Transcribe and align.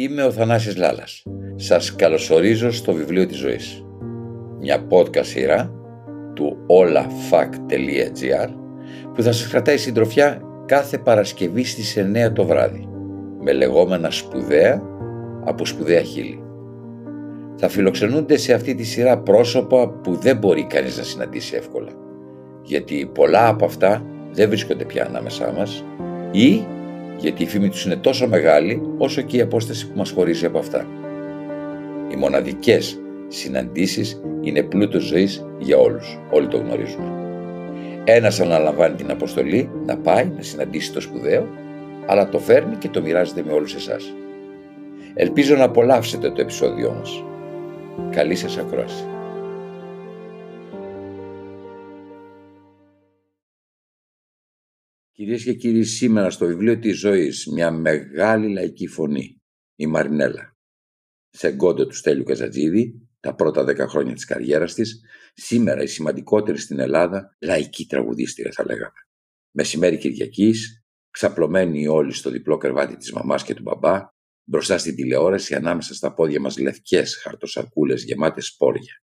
Είμαι 0.00 0.22
ο 0.22 0.32
Θανάσης 0.32 0.76
Λάλας. 0.76 1.22
Σας 1.54 1.96
καλωσορίζω 1.96 2.70
στο 2.72 2.92
βιβλίο 2.92 3.26
της 3.26 3.36
ζωής. 3.36 3.84
Μια 4.60 4.86
podcast 4.88 5.24
σειρά 5.24 5.72
του 6.34 6.56
olafac.gr 6.66 8.48
που 9.14 9.22
θα 9.22 9.32
σας 9.32 9.48
κρατάει 9.48 9.76
συντροφιά 9.76 10.40
κάθε 10.66 10.98
Παρασκευή 10.98 11.64
στις 11.64 11.98
9 12.28 12.32
το 12.32 12.44
βράδυ 12.44 12.88
με 13.40 13.52
λεγόμενα 13.52 14.10
σπουδαία 14.10 14.82
από 15.44 15.66
σπουδαία 15.66 16.02
χείλη. 16.02 16.42
Θα 17.56 17.68
φιλοξενούνται 17.68 18.36
σε 18.36 18.52
αυτή 18.52 18.74
τη 18.74 18.84
σειρά 18.84 19.18
πρόσωπα 19.18 19.88
που 19.88 20.14
δεν 20.14 20.36
μπορεί 20.36 20.64
κανείς 20.64 20.96
να 20.96 21.02
συναντήσει 21.02 21.56
εύκολα 21.56 21.90
γιατί 22.62 23.10
πολλά 23.14 23.48
από 23.48 23.64
αυτά 23.64 24.02
δεν 24.32 24.48
βρίσκονται 24.48 24.84
πια 24.84 25.06
ανάμεσά 25.06 25.52
μας 25.52 25.84
ή 26.30 26.66
γιατί 27.18 27.42
η 27.42 27.46
φήμη 27.46 27.68
τους 27.68 27.84
είναι 27.84 27.96
τόσο 27.96 28.28
μεγάλη 28.28 28.82
όσο 28.98 29.22
και 29.22 29.36
η 29.36 29.40
απόσταση 29.40 29.88
που 29.88 29.98
μας 29.98 30.10
χωρίζει 30.10 30.46
από 30.46 30.58
αυτά. 30.58 30.86
Οι 32.12 32.16
μοναδικές 32.16 33.00
συναντήσεις 33.28 34.22
είναι 34.40 34.62
πλούτος 34.62 35.02
ζωής 35.02 35.46
για 35.58 35.78
όλους, 35.78 36.18
όλοι 36.30 36.46
το 36.46 36.56
γνωρίζουμε. 36.56 37.12
Ένας 38.04 38.40
αναλαμβάνει 38.40 38.94
την 38.94 39.10
αποστολή 39.10 39.70
να 39.86 39.96
πάει 39.96 40.30
να 40.36 40.42
συναντήσει 40.42 40.92
το 40.92 41.00
σπουδαίο, 41.00 41.48
αλλά 42.06 42.28
το 42.28 42.38
φέρνει 42.38 42.76
και 42.76 42.88
το 42.88 43.02
μοιράζεται 43.02 43.42
με 43.46 43.52
όλους 43.52 43.74
εσάς. 43.74 44.14
Ελπίζω 45.14 45.56
να 45.56 45.64
απολαύσετε 45.64 46.30
το 46.30 46.40
επεισόδιό 46.40 46.96
μας. 46.98 47.24
Καλή 48.10 48.34
σας 48.34 48.58
ακρόαση. 48.58 49.04
Κυρίες 55.18 55.44
και 55.44 55.54
κύριοι, 55.54 55.84
σήμερα 55.84 56.30
στο 56.30 56.46
βιβλίο 56.46 56.78
της 56.78 56.98
ζωής 56.98 57.46
μια 57.46 57.70
μεγάλη 57.70 58.52
λαϊκή 58.52 58.86
φωνή, 58.86 59.42
η 59.74 59.86
Μαρινέλα. 59.86 60.56
Σε 61.28 61.50
γκόντο 61.50 61.86
του 61.86 61.94
Στέλιου 61.94 62.24
Καζατζίδη, 62.24 63.08
τα 63.20 63.34
πρώτα 63.34 63.64
δέκα 63.64 63.88
χρόνια 63.88 64.14
της 64.14 64.24
καριέρας 64.24 64.74
της, 64.74 65.00
σήμερα 65.34 65.82
η 65.82 65.86
σημαντικότερη 65.86 66.58
στην 66.58 66.78
Ελλάδα 66.78 67.36
λαϊκή 67.40 67.86
τραγουδίστρια 67.86 68.52
θα 68.52 68.64
λέγαμε. 68.64 69.06
Μεσημέρι 69.50 69.98
Κυριακής, 69.98 70.84
ξαπλωμένοι 71.10 71.88
όλοι 71.88 72.12
στο 72.12 72.30
διπλό 72.30 72.56
κρεβάτι 72.56 72.96
της 72.96 73.12
μαμάς 73.12 73.44
και 73.44 73.54
του 73.54 73.62
μπαμπά, 73.62 74.08
μπροστά 74.44 74.78
στην 74.78 74.94
τηλεόραση 74.94 75.54
ανάμεσα 75.54 75.94
στα 75.94 76.14
πόδια 76.14 76.40
μας 76.40 76.58
λευκές 76.58 77.16
χαρτοσαρκούλες 77.16 78.04
γεμάτες 78.04 78.46
σπόρια. 78.46 79.02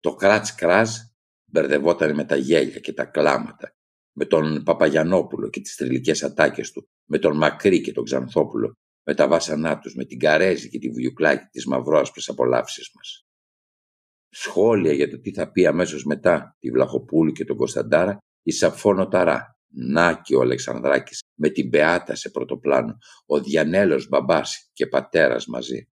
Το 0.00 0.14
κράτς 0.14 0.54
κράζ 0.54 0.90
μπερδευόταν 1.44 2.14
με 2.14 2.24
τα 2.24 2.36
γέλια 2.36 2.80
και 2.80 2.92
τα 2.92 3.04
κλάματα 3.04 3.76
με 4.12 4.24
τον 4.24 4.62
Παπαγιανόπουλο 4.62 5.48
και 5.48 5.60
τις 5.60 5.76
τριλικές 5.76 6.22
ατάκες 6.22 6.70
του, 6.70 6.88
με 7.08 7.18
τον 7.18 7.36
Μακρύ 7.36 7.80
και 7.80 7.92
τον 7.92 8.04
Ξανθόπουλο, 8.04 8.72
με 9.06 9.14
τα 9.14 9.28
βάσανά 9.28 9.78
τους, 9.78 9.94
με 9.94 10.04
την 10.04 10.18
Καρέζη 10.18 10.68
και 10.68 10.78
τη 10.78 10.88
Βουλιουκλάκη 10.88 11.46
της 11.50 11.66
μαυρόασπρες 11.66 12.28
απολαύσεις 12.28 12.90
μας. 12.94 13.26
Σχόλια 14.28 14.92
για 14.92 15.10
το 15.10 15.20
τι 15.20 15.32
θα 15.32 15.50
πει 15.50 15.66
αμέσως 15.66 16.04
μετά 16.04 16.56
τη 16.58 16.70
Βλαχοπούλου 16.70 17.32
και 17.32 17.44
τον 17.44 17.56
Κωνσταντάρα 17.56 18.18
η 18.42 18.50
Σαφόνο 18.50 19.08
Ταρά, 19.08 19.56
να 19.74 20.20
και 20.20 20.36
ο 20.36 20.40
Αλεξανδράκης 20.40 21.20
με 21.38 21.48
την 21.48 21.70
Πεάτα 21.70 22.14
σε 22.14 22.30
πρωτοπλάνο, 22.30 22.96
ο 23.26 23.40
Διανέλος 23.40 24.08
μπαμπάς 24.08 24.70
και 24.72 24.86
πατέρας 24.86 25.46
μαζί. 25.46 25.86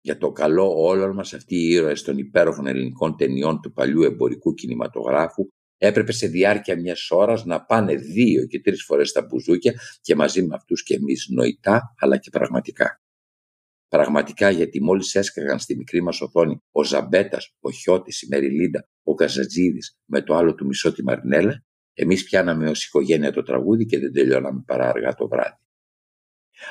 Για 0.00 0.18
το 0.18 0.32
καλό 0.32 0.74
όλων 0.76 1.14
μας 1.14 1.32
αυτοί 1.32 1.56
οι 1.56 1.68
ήρωες 1.70 2.02
των 2.02 2.18
υπέροχων 2.18 2.66
ελληνικών 2.66 3.16
ταινιών 3.16 3.60
του 3.60 3.72
παλιού 3.72 4.02
εμπορικού 4.02 4.54
κινηματογράφου 4.54 5.48
Έπρεπε 5.82 6.12
σε 6.12 6.26
διάρκεια 6.26 6.76
μιας 6.76 7.10
ώρας 7.10 7.44
να 7.44 7.64
πάνε 7.64 7.94
δύο 7.94 8.46
και 8.46 8.60
τρεις 8.60 8.84
φορές 8.84 9.08
στα 9.08 9.22
μπουζούκια 9.22 9.74
και 10.00 10.14
μαζί 10.14 10.42
με 10.42 10.54
αυτούς 10.54 10.82
και 10.82 10.94
εμείς 10.94 11.26
νοητά 11.30 11.94
αλλά 11.98 12.16
και 12.16 12.30
πραγματικά. 12.30 13.02
Πραγματικά 13.88 14.50
γιατί 14.50 14.82
μόλις 14.82 15.14
έσκαγαν 15.14 15.58
στη 15.58 15.76
μικρή 15.76 16.02
μας 16.02 16.20
οθόνη 16.20 16.62
ο 16.70 16.84
Ζαμπέτας, 16.84 17.54
ο 17.60 17.70
Χιώτης, 17.70 18.22
η 18.22 18.26
Μεριλίντα, 18.30 18.88
ο 19.02 19.14
Καζατζίδης 19.14 19.96
με 20.04 20.22
το 20.22 20.34
άλλο 20.34 20.54
του 20.54 20.66
μισό 20.66 20.92
τη 20.92 21.02
Μαρινέλα, 21.02 21.64
εμείς 21.92 22.24
πιάναμε 22.24 22.70
ως 22.70 22.84
οικογένεια 22.84 23.32
το 23.32 23.42
τραγούδι 23.42 23.86
και 23.86 23.98
δεν 23.98 24.12
τελειώναμε 24.12 24.62
παρά 24.66 24.88
αργά 24.88 25.14
το 25.14 25.28
βράδυ. 25.28 25.64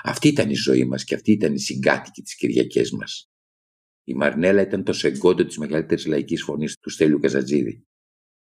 Αυτή 0.03 0.27
ήταν 0.27 0.49
η 0.49 0.55
ζωή 0.55 0.85
μας 0.85 1.03
και 1.03 1.15
αυτή 1.15 1.31
ήταν 1.31 1.53
η 1.53 1.59
συγκάτοικη 1.59 2.21
τη 2.21 2.35
Κυριακές 2.35 2.91
μας. 2.91 3.29
Η 4.03 4.13
Μαρινέλα 4.13 4.61
ήταν 4.61 4.83
το 4.83 4.93
σεγκόντο 4.93 5.45
της 5.45 5.57
μεγαλύτερης 5.57 6.05
λαϊκής 6.05 6.43
φωνής 6.43 6.77
του 6.79 6.89
Στέλιου 6.89 7.19
Καζατζίδη. 7.19 7.83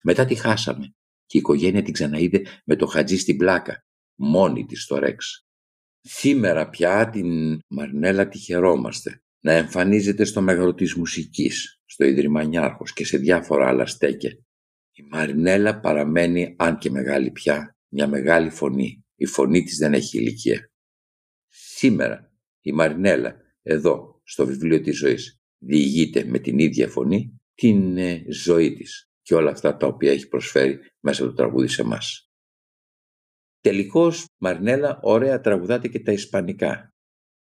Μετά 0.03 0.25
τη 0.25 0.35
χάσαμε 0.35 0.95
και 1.27 1.37
η 1.37 1.41
οικογένεια 1.41 1.83
την 1.83 1.93
ξαναείδε 1.93 2.43
με 2.65 2.77
το 2.77 2.87
χατζί 2.87 3.17
στην 3.17 3.37
πλάκα, 3.37 3.85
μόνη 4.15 4.65
της 4.65 4.83
στο 4.83 4.99
Ρέξ. 4.99 5.47
Σήμερα 6.01 6.69
πια 6.69 7.11
την 7.11 7.59
Μαρνέλα 7.69 8.29
τη 8.29 8.39
χαιρόμαστε 8.39 9.21
να 9.41 9.53
εμφανίζεται 9.53 10.25
στο 10.25 10.41
μέγαρο 10.41 10.75
της 10.75 10.95
μουσικής, 10.95 11.81
στο 11.85 12.05
Ιδρυμανιάρχος 12.05 12.93
και 12.93 13.05
σε 13.05 13.19
διάφορα 13.19 13.69
άλλα 13.69 13.87
στέκια. 13.87 14.31
Η 14.93 15.03
Μαρινέλα 15.11 15.81
παραμένει, 15.81 16.55
αν 16.59 16.79
και 16.79 16.91
μεγάλη 16.91 17.31
πια, 17.31 17.77
μια 17.89 18.07
μεγάλη 18.09 18.51
φωνή. 18.51 19.05
Η 19.15 19.27
φωνή 19.27 19.63
της 19.63 19.77
δεν 19.77 19.95
έχει 19.95 20.19
ηλικία. 20.19 20.71
Σήμερα 21.49 22.33
η 22.61 22.73
Μαρινέλα, 22.73 23.37
εδώ, 23.63 24.21
στο 24.25 24.47
βιβλίο 24.47 24.81
της 24.81 24.97
ζωής, 24.97 25.41
διηγείται 25.59 26.25
με 26.25 26.39
την 26.39 26.59
ίδια 26.59 26.89
φωνή 26.89 27.41
την 27.55 27.97
ε, 27.97 28.25
ζωή 28.29 28.73
της 28.73 29.11
και 29.27 29.35
όλα 29.35 29.51
αυτά 29.51 29.77
τα 29.77 29.87
οποία 29.87 30.13
έχει 30.13 30.29
προσφέρει 30.29 30.79
μέσα 31.01 31.25
το 31.25 31.33
τραγούδι 31.33 31.69
σε 31.69 31.83
εμάς. 31.83 32.31
Τελικώς, 33.61 34.25
Μαρνέλα, 34.41 34.99
ωραία 35.03 35.41
τραγουδάτε 35.41 35.89
και 35.89 36.01
τα 36.01 36.13
Ισπανικά. 36.13 36.95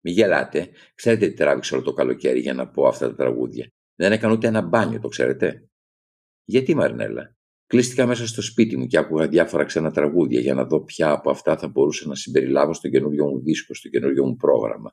Μη 0.05 0.11
γελάτε, 0.11 0.71
ξέρετε 0.95 1.29
τι 1.29 1.35
τράβηξα 1.35 1.77
όλο 1.77 1.85
το 1.85 1.93
καλοκαίρι 1.93 2.41
για 2.41 2.55
να 2.55 2.69
πω 2.69 2.87
αυτά 2.87 3.09
τα 3.09 3.15
τραγούδια. 3.15 3.71
Δεν 3.95 4.13
έκανα 4.13 4.33
ούτε 4.33 4.47
ένα 4.47 4.63
μπάνιο, 4.63 5.01
το 5.01 5.09
ξέρετε. 5.09 5.69
Γιατί, 6.45 6.75
Μαρνέλα. 6.75 7.37
Κλείστηκα 7.67 8.07
μέσα 8.07 8.27
στο 8.27 8.43
σπίτι 8.43 8.77
μου 8.77 8.87
και 8.87 8.99
άκουγα 8.99 9.29
διάφορα 9.29 9.65
ξένα 9.65 9.91
τραγούδια 9.91 10.41
για 10.41 10.55
να 10.55 10.65
δω 10.65 10.85
ποια 10.85 11.11
από 11.11 11.31
αυτά 11.31 11.57
θα 11.59 11.69
μπορούσα 11.69 12.09
να 12.09 12.15
συμπεριλάβω 12.15 12.75
στο 12.75 12.89
καινούριο 12.89 13.27
μου 13.27 13.43
δίσκο, 13.43 13.75
στο 13.75 13.89
καινούριο 13.89 14.27
μου 14.27 14.37
πρόγραμμα. 14.37 14.91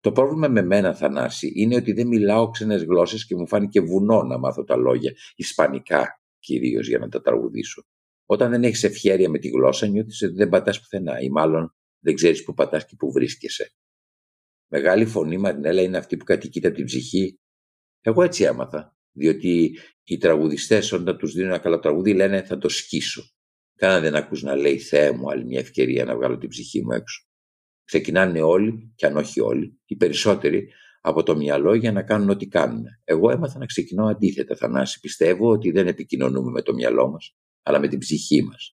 Το 0.00 0.12
πρόβλημα 0.12 0.48
με 0.48 0.62
μένα, 0.62 0.94
Θανάση, 0.94 1.52
είναι 1.54 1.76
ότι 1.76 1.92
δεν 1.92 2.06
μιλάω 2.06 2.50
ξένες 2.50 2.84
γλώσσες 2.84 3.26
και 3.26 3.36
μου 3.36 3.46
φάνηκε 3.46 3.80
βουνό 3.80 4.22
να 4.22 4.38
μάθω 4.38 4.64
τα 4.64 4.76
λόγια, 4.76 5.12
ισπανικά 5.34 6.17
κυρίως 6.38 6.88
για 6.88 6.98
να 6.98 7.08
τα 7.08 7.20
τραγουδήσω. 7.20 7.82
Όταν 8.26 8.50
δεν 8.50 8.64
έχεις 8.64 8.84
ευχέρεια 8.84 9.30
με 9.30 9.38
τη 9.38 9.48
γλώσσα, 9.48 9.86
νιώθεις 9.86 10.22
ότι 10.22 10.34
δεν 10.34 10.48
πατάς 10.48 10.80
πουθενά 10.80 11.20
ή 11.20 11.28
μάλλον 11.28 11.74
δεν 11.98 12.14
ξέρεις 12.14 12.44
που 12.44 12.54
πατάς 12.54 12.86
και 12.86 12.96
που 12.96 13.12
βρίσκεσαι. 13.12 13.72
Μεγάλη 14.70 15.06
φωνή, 15.06 15.36
Μαρινέλα, 15.36 15.82
είναι 15.82 15.98
αυτή 15.98 16.16
που 16.16 16.24
κατοικείται 16.24 16.66
από 16.66 16.76
την 16.76 16.84
ψυχή. 16.84 17.38
Εγώ 18.00 18.22
έτσι 18.22 18.44
έμαθα. 18.44 18.96
Διότι 19.12 19.78
οι 20.04 20.16
τραγουδιστές, 20.16 20.92
όταν 20.92 21.18
τους 21.18 21.32
δίνουν 21.32 21.48
ένα 21.50 21.58
καλό 21.58 21.78
τραγούδι, 21.78 22.14
λένε 22.14 22.42
θα 22.42 22.58
το 22.58 22.68
σκίσω. 22.68 23.22
Κάνα 23.74 24.00
δεν 24.00 24.14
ακούς 24.14 24.42
να 24.42 24.56
λέει 24.56 24.78
Θεέ 24.78 25.12
μου 25.12 25.30
άλλη 25.30 25.44
μια 25.44 25.58
ευκαιρία 25.58 26.04
να 26.04 26.16
βγάλω 26.16 26.38
την 26.38 26.48
ψυχή 26.48 26.82
μου 26.82 26.92
έξω. 26.92 27.26
Ξεκινάνε 27.84 28.42
όλοι, 28.42 28.92
και 28.94 29.06
αν 29.06 29.16
όχι 29.16 29.40
όλοι, 29.40 29.80
οι 29.84 29.96
περισσότεροι, 29.96 30.72
από 31.00 31.22
το 31.22 31.36
μυαλό 31.36 31.74
για 31.74 31.92
να 31.92 32.02
κάνουν 32.02 32.30
ό,τι 32.30 32.46
κάνουν. 32.46 32.84
Εγώ 33.04 33.30
έμαθα 33.30 33.58
να 33.58 33.66
ξεκινώ 33.66 34.06
αντίθετα, 34.06 34.56
Θανάση. 34.56 35.00
Πιστεύω 35.00 35.50
ότι 35.50 35.70
δεν 35.70 35.86
επικοινωνούμε 35.86 36.50
με 36.50 36.62
το 36.62 36.74
μυαλό 36.74 37.10
μας, 37.10 37.36
αλλά 37.62 37.78
με 37.78 37.88
την 37.88 37.98
ψυχή 37.98 38.42
μας. 38.42 38.72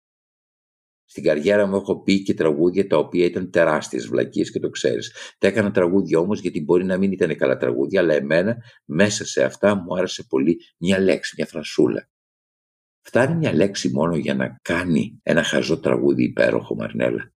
Στην 1.10 1.22
καριέρα 1.22 1.66
μου 1.66 1.76
έχω 1.76 2.02
πει 2.02 2.22
και 2.22 2.34
τραγούδια 2.34 2.86
τα 2.86 2.96
οποία 2.96 3.24
ήταν 3.24 3.50
τεράστιες 3.50 4.06
βλακίες 4.06 4.50
και 4.50 4.58
το 4.58 4.70
ξέρεις. 4.70 5.12
Τα 5.38 5.46
έκανα 5.46 5.70
τραγούδια 5.70 6.18
όμως 6.18 6.40
γιατί 6.40 6.62
μπορεί 6.62 6.84
να 6.84 6.96
μην 6.98 7.12
ήταν 7.12 7.36
καλά 7.36 7.56
τραγούδια, 7.56 8.00
αλλά 8.00 8.14
εμένα 8.14 8.56
μέσα 8.84 9.24
σε 9.24 9.44
αυτά 9.44 9.74
μου 9.74 9.96
άρεσε 9.96 10.24
πολύ 10.28 10.60
μια 10.78 11.00
λέξη, 11.00 11.34
μια 11.36 11.46
φρασούλα. 11.46 12.08
Φτάνει 13.00 13.36
μια 13.36 13.54
λέξη 13.54 13.90
μόνο 13.90 14.16
για 14.16 14.34
να 14.34 14.58
κάνει 14.62 15.20
ένα 15.22 15.42
χαζό 15.42 15.80
τραγούδι 15.80 16.24
υπέροχο, 16.24 16.74
Μαρνέλα. 16.74 17.32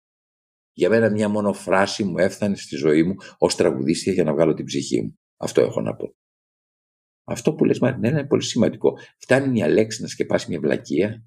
Για 0.81 0.89
μένα 0.89 1.11
μια 1.11 1.29
μόνο 1.29 1.53
φράση 1.53 2.05
μου 2.05 2.19
έφτανε 2.19 2.57
στη 2.57 2.77
ζωή 2.77 3.03
μου 3.03 3.15
ως 3.39 3.55
τραγουδίστρια 3.55 4.13
για 4.13 4.25
να 4.25 4.33
βγάλω 4.33 4.55
την 4.55 4.65
ψυχή 4.65 5.03
μου. 5.03 5.19
Αυτό 5.37 5.61
έχω 5.61 5.81
να 5.81 5.95
πω. 5.95 6.15
Αυτό 7.25 7.55
που 7.55 7.65
λες 7.65 7.79
Μαρινέλα 7.79 8.19
είναι 8.19 8.29
πολύ 8.29 8.43
σημαντικό. 8.43 8.99
Φτάνει 9.19 9.49
μια 9.49 9.69
λέξη 9.69 10.03
να 10.03 10.09
σκεπάσει 10.09 10.47
μια 10.49 10.61
βλακεία. 10.61 11.25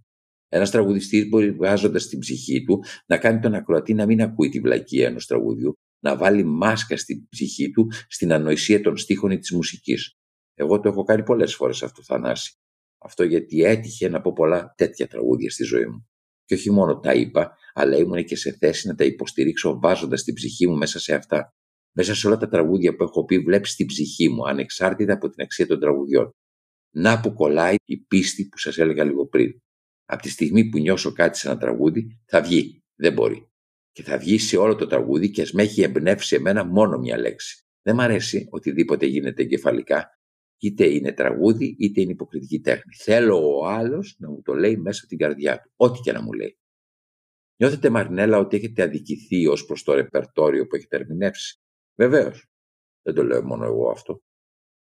Ένας 0.49 0.71
τραγουδιστής 0.71 1.29
μπορεί 1.29 1.51
βγάζοντας 1.51 2.07
την 2.07 2.19
ψυχή 2.19 2.63
του 2.63 2.83
να 3.05 3.17
κάνει 3.17 3.39
τον 3.39 3.53
ακροατή 3.53 3.93
να 3.93 4.05
μην 4.05 4.21
ακούει 4.21 4.49
τη 4.49 4.59
βλακεία 4.59 5.07
ενός 5.07 5.27
τραγουδιού, 5.27 5.73
να 6.03 6.17
βάλει 6.17 6.43
μάσκα 6.43 6.97
στην 6.97 7.27
ψυχή 7.29 7.71
του 7.71 7.91
στην 8.07 8.33
ανοησία 8.33 8.81
των 8.81 8.97
στίχων 8.97 9.31
ή 9.31 9.37
της 9.37 9.51
μουσικής. 9.51 10.17
Εγώ 10.53 10.79
το 10.79 10.89
έχω 10.89 11.03
κάνει 11.03 11.23
πολλές 11.23 11.55
φορές 11.55 11.83
αυτό, 11.83 12.03
Θανάση. 12.03 12.53
Αυτό 12.97 13.23
γιατί 13.23 13.63
έτυχε 13.63 14.09
να 14.09 14.21
πω 14.21 14.33
πολλά 14.33 14.73
τέτοια 14.77 15.07
τραγούδια 15.07 15.49
στη 15.49 15.63
ζωή 15.63 15.85
μου. 15.85 16.07
Και 16.45 16.53
όχι 16.53 16.71
μόνο 16.71 16.99
τα 16.99 17.13
είπα, 17.13 17.57
αλλά 17.73 17.97
ήμουν 17.97 18.23
και 18.23 18.35
σε 18.35 18.51
θέση 18.59 18.87
να 18.87 18.95
τα 18.95 19.03
υποστηρίξω 19.03 19.79
βάζοντας 19.79 20.23
την 20.23 20.33
ψυχή 20.33 20.67
μου 20.67 20.77
μέσα 20.77 20.99
σε 20.99 21.13
αυτά. 21.13 21.53
Μέσα 21.95 22.15
σε 22.15 22.27
όλα 22.27 22.37
τα 22.37 22.47
τραγούδια 22.47 22.95
που 22.95 23.03
έχω 23.03 23.25
πει, 23.25 23.39
βλέπεις 23.39 23.75
την 23.75 23.85
ψυχή 23.85 24.29
μου, 24.29 24.47
ανεξάρτητα 24.47 25.13
από 25.13 25.29
την 25.29 25.43
αξία 25.43 25.67
των 25.67 25.79
τραγουδιών. 25.79 26.31
Να 26.95 27.19
που 27.19 27.33
κολλάει 27.33 27.75
η 27.85 27.97
πίστη 27.97 28.47
που 28.47 28.57
σας 28.57 28.77
έλεγα 28.77 29.03
λίγο 29.03 29.27
πριν. 29.27 29.51
Από 30.05 30.21
τη 30.21 30.29
στιγμή 30.29 30.69
που 30.69 30.77
νιώσω 30.77 31.13
κάτι 31.13 31.37
σε 31.37 31.47
ένα 31.49 31.57
τραγούδι, 31.57 32.21
θα 32.25 32.41
βγει. 32.41 32.83
Δεν 32.95 33.13
μπορεί. 33.13 33.47
Και 33.91 34.03
θα 34.03 34.17
βγει 34.17 34.37
σε 34.37 34.57
όλο 34.57 34.75
το 34.75 34.87
τραγούδι 34.87 35.31
και 35.31 35.41
ας 35.41 35.51
με 35.51 35.61
έχει 35.63 35.81
εμπνεύσει 35.81 36.35
εμένα 36.35 36.65
μόνο 36.65 36.97
μια 36.97 37.17
λέξη. 37.17 37.63
Δεν 37.81 37.95
μ' 37.95 37.99
αρέσει 37.99 38.47
οτιδήποτε 38.49 39.05
γίνεται 39.05 39.41
εγκεφαλικά, 39.41 40.09
είτε 40.63 40.85
είναι 40.85 41.11
τραγούδι 41.11 41.75
είτε 41.79 42.01
είναι 42.01 42.11
υποκριτική 42.11 42.59
τέχνη. 42.59 42.93
Θέλω 42.95 43.57
ο 43.57 43.65
άλλος 43.65 44.15
να 44.19 44.29
μου 44.29 44.41
το 44.41 44.53
λέει 44.53 44.77
μέσα 44.77 45.05
την 45.07 45.17
καρδιά 45.17 45.61
του, 45.61 45.71
ό,τι 45.75 45.99
και 45.99 46.11
να 46.11 46.21
μου 46.21 46.31
λέει. 46.31 46.57
Νιώθετε, 47.57 47.89
Μαρινέλα, 47.89 48.37
ότι 48.37 48.55
έχετε 48.57 48.83
αδικηθεί 48.83 49.47
ως 49.47 49.65
προς 49.65 49.83
το 49.83 49.93
ρεπερτόριο 49.93 50.67
που 50.67 50.75
έχετε 50.75 50.95
ερμηνεύσει; 50.95 51.61
Βεβαίως. 51.95 52.47
Δεν 53.01 53.13
το 53.13 53.23
λέω 53.23 53.43
μόνο 53.43 53.65
εγώ 53.65 53.89
αυτό. 53.89 54.21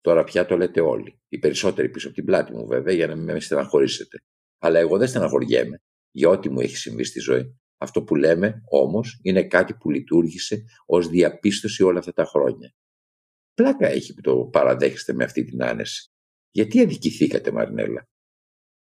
Τώρα 0.02 0.24
πια 0.24 0.46
το 0.46 0.58
λέτε 0.58 0.82
όλοι. 0.82 1.22
Οι 1.28 1.40
περισσότεροι 1.40 1.90
πίσω 1.90 2.08
από 2.08 2.16
την 2.16 2.26
πλάτη 2.26 2.54
μου, 2.54 2.68
βέβαια, 2.68 2.94
για 2.94 3.08
να 3.08 3.16
μην 3.16 3.24
με 3.24 3.40
στεναχωρήσετε. 3.40 4.18
Αλλά 4.60 4.80
εγώ 4.80 4.98
δεν 4.98 5.08
στεναχωριέμαι 5.08 5.82
για 6.12 6.30
ό,τι 6.30 6.50
μου 6.50 6.60
έχει 6.60 6.76
συμβεί 6.76 7.04
στη 7.04 7.20
ζωή. 7.20 7.60
Αυτό 7.78 8.04
που 8.04 8.16
λέμε 8.16 8.62
όμως 8.70 9.20
είναι 9.24 9.44
κάτι 9.44 9.74
που 9.74 9.90
λειτουργήσε 9.90 10.64
ως 10.86 11.08
διαπίστωση 11.08 11.84
όλα 11.84 12.00
αυτά 12.00 12.14
τα 12.14 12.26
χρόνια. 12.26 12.74
Πλάκα 13.54 13.88
έχει 13.88 14.14
που 14.14 14.22
το 14.22 14.50
παραδέχεστε 14.52 15.14
με 15.14 15.24
αυτή 15.24 15.44
την 15.44 15.64
άνεση. 15.64 16.12
Γιατί 16.52 16.82
αδικηθήκατε, 16.82 17.52
Μαρινέλα; 17.52 18.08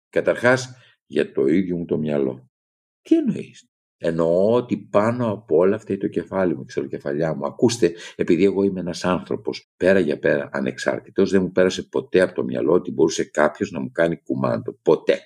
Καταρχάς, 0.09 0.77
για 1.07 1.33
το 1.33 1.47
ίδιο 1.47 1.77
μου 1.77 1.85
το 1.85 1.99
μυαλό. 1.99 2.51
Τι 3.03 3.17
εννοείς; 3.17 3.69
Εννοώ 3.99 4.53
ότι 4.53 4.77
πάνω 4.79 5.33
από 5.33 5.57
όλα 5.57 5.79
φταίει 5.79 5.97
το 5.97 6.09
κεφάλι 6.09 6.57
μου, 6.57 6.65
η 6.85 6.87
κεφαλιά 6.87 7.35
μου. 7.35 7.47
Ακούστε, 7.47 7.95
επειδή 8.17 8.45
εγώ 8.45 8.63
είμαι 8.63 8.81
ένας 8.81 9.05
άνθρωπος 9.05 9.73
πέρα 9.77 9.99
για 9.99 10.19
πέρα 10.19 10.49
ανεξάρτητος, 10.53 11.31
δεν 11.31 11.43
μου 11.43 11.51
πέρασε 11.51 11.83
ποτέ 11.83 12.21
από 12.21 12.35
το 12.35 12.45
μυαλό 12.45 12.73
ότι 12.73 12.91
μπορούσε 12.91 13.25
κάποιος 13.25 13.71
να 13.71 13.81
μου 13.81 13.91
κάνει 13.91 14.23
κουμάντο. 14.23 14.79
Ποτέ. 14.83 15.21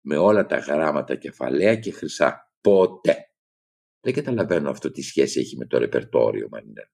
Με 0.00 0.16
όλα 0.16 0.46
τα 0.46 0.56
γράμματα 0.56 1.16
κεφαλαία 1.16 1.76
και 1.76 1.90
χρυσά. 1.90 2.52
Ποτέ. 2.60 3.16
Δεν 4.00 4.14
καταλαβαίνω 4.14 4.70
αυτό 4.70 4.90
τι 4.90 5.02
σχέση 5.02 5.40
έχει 5.40 5.56
με 5.56 5.66
το 5.66 5.78
ρεπερτόριο, 5.78 6.48
Μαρινέλα. 6.50 6.90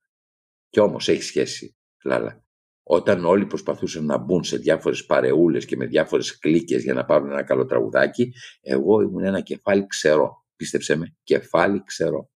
Κι 0.68 0.80
όμως 0.80 1.08
έχει 1.08 1.22
σχέση, 1.22 1.76
Λάλα. 2.04 2.44
Όταν 2.82 3.24
όλοι 3.24 3.46
προσπαθούσαν 3.46 4.04
να 4.04 4.18
μπουν 4.18 4.44
σε 4.44 4.56
διάφορες 4.56 5.04
παρεούλες 5.06 5.64
και 5.64 5.76
με 5.76 5.86
διάφορες 5.86 6.38
κλίκες 6.38 6.82
για 6.82 6.94
να 6.94 7.04
πάρουν 7.04 7.30
ένα 7.30 7.42
καλό 7.42 7.64
τραγουδάκι, 7.64 8.32
εγώ 8.60 9.00
ήμουν 9.00 9.24
ένα 9.24 9.40
κεφάλι 9.40 9.86
ξερό 9.86 10.46
πίστεψέ 10.56 10.96
με, 10.96 11.16
κεφάλι 11.22 11.82
ξερό. 11.84 12.30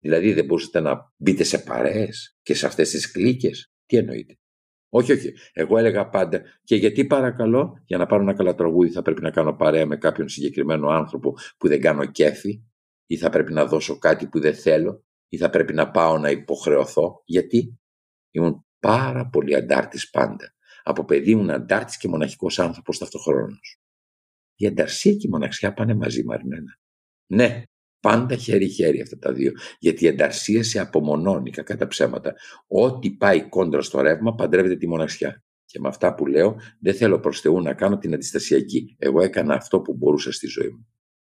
Δηλαδή 0.00 0.32
δεν 0.32 0.44
μπορούσατε 0.44 0.80
να 0.80 1.12
μπείτε 1.16 1.44
σε 1.44 1.58
παρέες 1.58 2.36
και 2.42 2.54
σε 2.54 2.66
αυτές 2.66 2.90
τις 2.90 3.10
κλίκες. 3.10 3.72
Τι 3.86 3.96
εννοείτε; 3.96 4.38
Όχι, 4.88 5.12
όχι. 5.12 5.32
Εγώ 5.52 5.78
έλεγα 5.78 6.08
πάντα 6.08 6.42
και 6.64 6.76
γιατί 6.76 7.04
παρακαλώ 7.04 7.82
για 7.84 7.98
να 7.98 8.06
πάρω 8.06 8.22
ένα 8.22 8.34
καλά 8.34 8.54
τραγούδι 8.54 8.90
θα 8.90 9.02
πρέπει 9.02 9.22
να 9.22 9.30
κάνω 9.30 9.56
παρέα 9.56 9.86
με 9.86 9.96
κάποιον 9.96 10.28
συγκεκριμένο 10.28 10.88
άνθρωπο 10.88 11.36
που 11.58 11.68
δεν 11.68 11.80
κάνω 11.80 12.04
κέφι 12.04 12.62
ή 13.06 13.16
θα 13.16 13.30
πρέπει 13.30 13.52
να 13.52 13.66
δώσω 13.66 13.98
κάτι 13.98 14.26
που 14.26 14.40
δεν 14.40 14.54
θέλω 14.54 15.04
ή 15.28 15.36
θα 15.36 15.50
πρέπει 15.50 15.72
να 15.72 15.90
πάω 15.90 16.18
να 16.18 16.30
υποχρεωθώ. 16.30 17.22
Γιατί; 17.24 17.76
Ήμουν 18.30 18.66
πάρα 18.82 19.28
πολύ 19.28 19.54
αντάρτης 19.54 20.10
πάντα. 20.10 20.54
Από 20.82 21.04
παιδί 21.04 21.30
ήμουν 21.30 21.50
αντάρτης 21.50 21.96
και 21.96 22.08
μοναχικός 22.08 22.58
άνθρωπος 22.58 22.98
ταυτοχρόνως. 22.98 23.80
Η 24.54 24.66
ανταρσία 24.66 25.12
και 25.12 25.26
η 25.26 25.30
μοναξιά 25.30 25.72
πάνε 25.72 25.94
μαζί, 25.94 26.24
Μαρινένα. 26.24 26.78
Ναι, 27.26 27.62
πάντα 28.00 28.36
χέρι-χέρι 28.36 29.00
αυτά 29.00 29.18
τα 29.18 29.32
δύο. 29.32 29.52
Γιατί 29.78 30.04
η 30.04 30.06
ενταρσία 30.06 30.64
σε 30.64 30.78
απομονώνει 30.78 31.50
κακά 31.50 31.76
τα 31.76 31.86
ψέματα. 31.86 32.34
Ό,τι 32.66 33.10
πάει 33.10 33.48
κόντρα 33.48 33.82
στο 33.82 34.00
ρεύμα 34.00 34.34
παντρεύεται 34.34 34.76
τη 34.76 34.88
μοναξιά. 34.88 35.42
Και 35.64 35.80
με 35.80 35.88
αυτά 35.88 36.14
που 36.14 36.26
λέω, 36.26 36.56
δεν 36.80 36.94
θέλω 36.94 37.20
προς 37.20 37.40
Θεού 37.40 37.62
να 37.62 37.74
κάνω 37.74 37.98
την 37.98 38.14
αντιστασιακή. 38.14 38.96
Εγώ 38.98 39.22
έκανα 39.22 39.54
αυτό 39.54 39.80
που 39.80 39.94
μπορούσα 39.94 40.32
στη 40.32 40.46
ζωή 40.46 40.68
μου. 40.68 40.86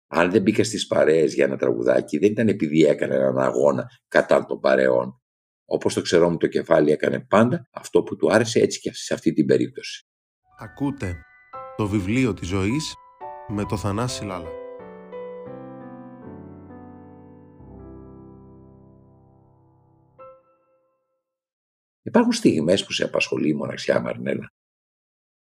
Αν 0.06 0.30
δεν 0.30 0.42
μπήκα 0.42 0.64
στις 0.64 0.86
παρέες 0.86 1.34
για 1.34 1.44
ένα 1.44 1.56
τραγουδάκι, 1.56 2.18
δεν 2.18 2.30
ήταν 2.30 2.48
επειδή 2.48 2.84
έκανα 2.84 3.14
έναν 3.14 3.38
αγώνα 3.38 3.86
κατά 4.08 4.46
των 4.46 4.60
παρεών. 4.60 5.21
Όπως 5.74 5.94
το 5.94 6.00
ξερό 6.00 6.30
μου 6.30 6.36
το 6.36 6.46
κεφάλι 6.46 6.90
έκανε 6.90 7.20
πάντα 7.20 7.68
αυτό 7.72 8.02
που 8.02 8.16
του 8.16 8.32
άρεσε 8.32 8.60
έτσι 8.60 8.80
και 8.80 8.94
σε 8.94 9.14
αυτή 9.14 9.32
την 9.32 9.46
περίπτωση. 9.46 10.06
Ακούτε 10.58 11.22
το 11.76 11.86
βιβλίο 11.86 12.34
της 12.34 12.48
ζωής 12.48 12.94
με 13.48 13.64
το 13.64 13.76
Θανάση 13.76 14.24
Λάλα. 14.24 14.50
Υπάρχουν 22.02 22.32
στιγμές 22.32 22.84
που 22.84 22.92
σε 22.92 23.04
απασχολεί 23.04 23.48
η 23.48 23.54
μοναξιά, 23.54 24.00
Μαρνέλα. 24.00 24.52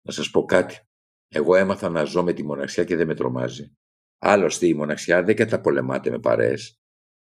Να 0.02 0.12
σας 0.12 0.30
πω 0.30 0.44
κάτι. 0.44 0.80
Εγώ 1.28 1.54
έμαθα 1.56 1.88
να 1.88 2.04
ζω 2.04 2.22
με 2.22 2.32
τη 2.32 2.44
μοναξιά 2.44 2.84
και 2.84 2.96
δεν 2.96 3.06
με 3.06 3.14
τρομάζει. 3.14 3.76
Άλλωστε 4.18 4.66
η 4.66 4.74
μοναξιά 4.74 5.22
δεν 5.22 5.36
καταπολεμάται 5.36 6.10
με 6.10 6.18
παρέες. 6.18 6.79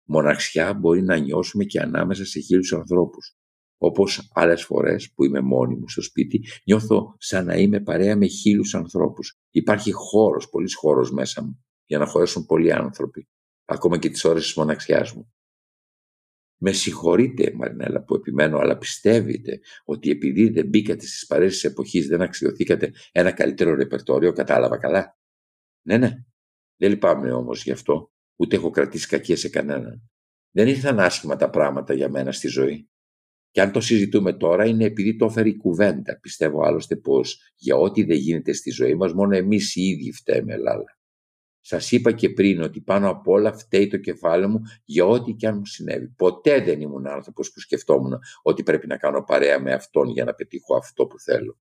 Μοναξιά 0.09 0.73
μπορεί 0.73 1.01
να 1.01 1.17
νιώσουμε 1.17 1.63
και 1.63 1.79
ανάμεσα 1.79 2.25
σε 2.25 2.39
χίλιους 2.39 2.73
ανθρώπους. 2.73 3.35
Όπως 3.77 4.29
άλλες 4.33 4.63
φορές 4.63 5.11
που 5.13 5.23
είμαι 5.23 5.41
μόνη 5.41 5.75
μου 5.75 5.89
στο 5.89 6.01
σπίτι, 6.01 6.43
νιώθω 6.65 7.15
σαν 7.17 7.45
να 7.45 7.55
είμαι 7.55 7.79
παρέα 7.79 8.15
με 8.17 8.27
χίλιους 8.27 8.75
ανθρώπους. 8.75 9.39
Υπάρχει 9.49 9.91
χώρος, 9.91 10.49
πολύς 10.49 10.75
χώρος 10.75 11.11
μέσα 11.11 11.43
μου, 11.43 11.65
για 11.85 11.97
να 11.97 12.05
χωρέσουν 12.05 12.45
πολλοί 12.45 12.73
άνθρωποι. 12.73 13.27
Ακόμα 13.65 13.97
και 13.97 14.09
τις 14.09 14.23
ώρες 14.23 14.43
της 14.43 14.55
μοναξιάς 14.55 15.13
μου. 15.13 15.31
Με 16.59 16.71
συγχωρείτε, 16.71 17.53
Μαρινέλα, 17.55 18.03
που 18.03 18.15
επιμένω, 18.15 18.57
αλλά 18.57 18.77
πιστεύετε 18.77 19.59
ότι 19.85 20.09
επειδή 20.09 20.49
δεν 20.49 20.67
μπήκατε 20.67 21.05
στις 21.05 21.25
παρέσει 21.25 21.53
της 21.61 21.63
εποχής, 21.71 22.07
δεν 22.07 22.21
αξιοθήκατε 22.21 22.91
ένα 23.11 23.31
καλύτερο 23.31 23.75
ρεπερτόριο, 23.75 24.31
κατάλαβα 24.33 24.77
καλά; 24.77 25.17
Ναι, 25.87 25.97
ναι. 25.97 26.11
Δεν 26.77 26.89
λυπάμαι 26.89 27.31
όμως 27.31 27.63
γι' 27.63 27.71
αυτό, 27.71 28.11
ούτε 28.37 28.55
έχω 28.55 28.69
κρατήσει 28.69 29.07
κακία 29.07 29.37
σε 29.37 29.49
κανέναν. 29.49 30.09
Δεν 30.51 30.67
ήρθαν 30.67 30.99
άσχημα 30.99 31.35
τα 31.35 31.49
πράγματα 31.49 31.93
για 31.93 32.09
μένα 32.09 32.31
στη 32.31 32.47
ζωή. 32.47 32.89
Και 33.51 33.61
αν 33.61 33.71
το 33.71 33.81
συζητούμε 33.81 34.33
τώρα 34.33 34.65
είναι 34.65 34.85
επειδή 34.85 35.15
το 35.15 35.25
έφερε 35.25 35.49
η 35.49 35.55
κουβέντα. 35.55 36.19
Πιστεύω 36.19 36.63
άλλωστε 36.63 36.95
πως 36.95 37.51
για 37.55 37.75
ό,τι 37.75 38.03
δεν 38.03 38.17
γίνεται 38.17 38.53
στη 38.53 38.71
ζωή 38.71 38.95
μας, 38.95 39.13
μόνο 39.13 39.35
εμείς 39.35 39.75
οι 39.75 39.81
ίδιοι 39.81 40.11
φταίμε, 40.11 40.57
Λάλα. 40.57 40.97
Σας 41.59 41.91
είπα 41.91 42.11
και 42.11 42.29
πριν 42.29 42.61
ότι 42.61 42.81
πάνω 42.81 43.09
απ' 43.09 43.27
όλα 43.27 43.53
φταίει 43.53 43.87
το 43.87 43.97
κεφάλι 43.97 44.47
μου 44.47 44.61
για 44.85 45.05
ό,τι 45.05 45.33
και 45.33 45.47
αν 45.47 45.57
μου 45.57 45.65
συνέβη. 45.65 46.07
Ποτέ 46.07 46.61
δεν 46.61 46.81
ήμουν 46.81 47.07
άνθρωπος 47.07 47.51
που 47.51 47.59
σκεφτόμουν 47.59 48.19
ότι 48.41 48.63
πρέπει 48.63 48.87
να 48.87 48.97
κάνω 48.97 49.23
παρέα 49.23 49.59
με 49.59 49.73
αυτόν 49.73 50.09
για 50.09 50.23
να 50.23 50.33
πετύχω 50.33 50.75
αυτό 50.75 51.05
που 51.05 51.19
θέλω. 51.19 51.57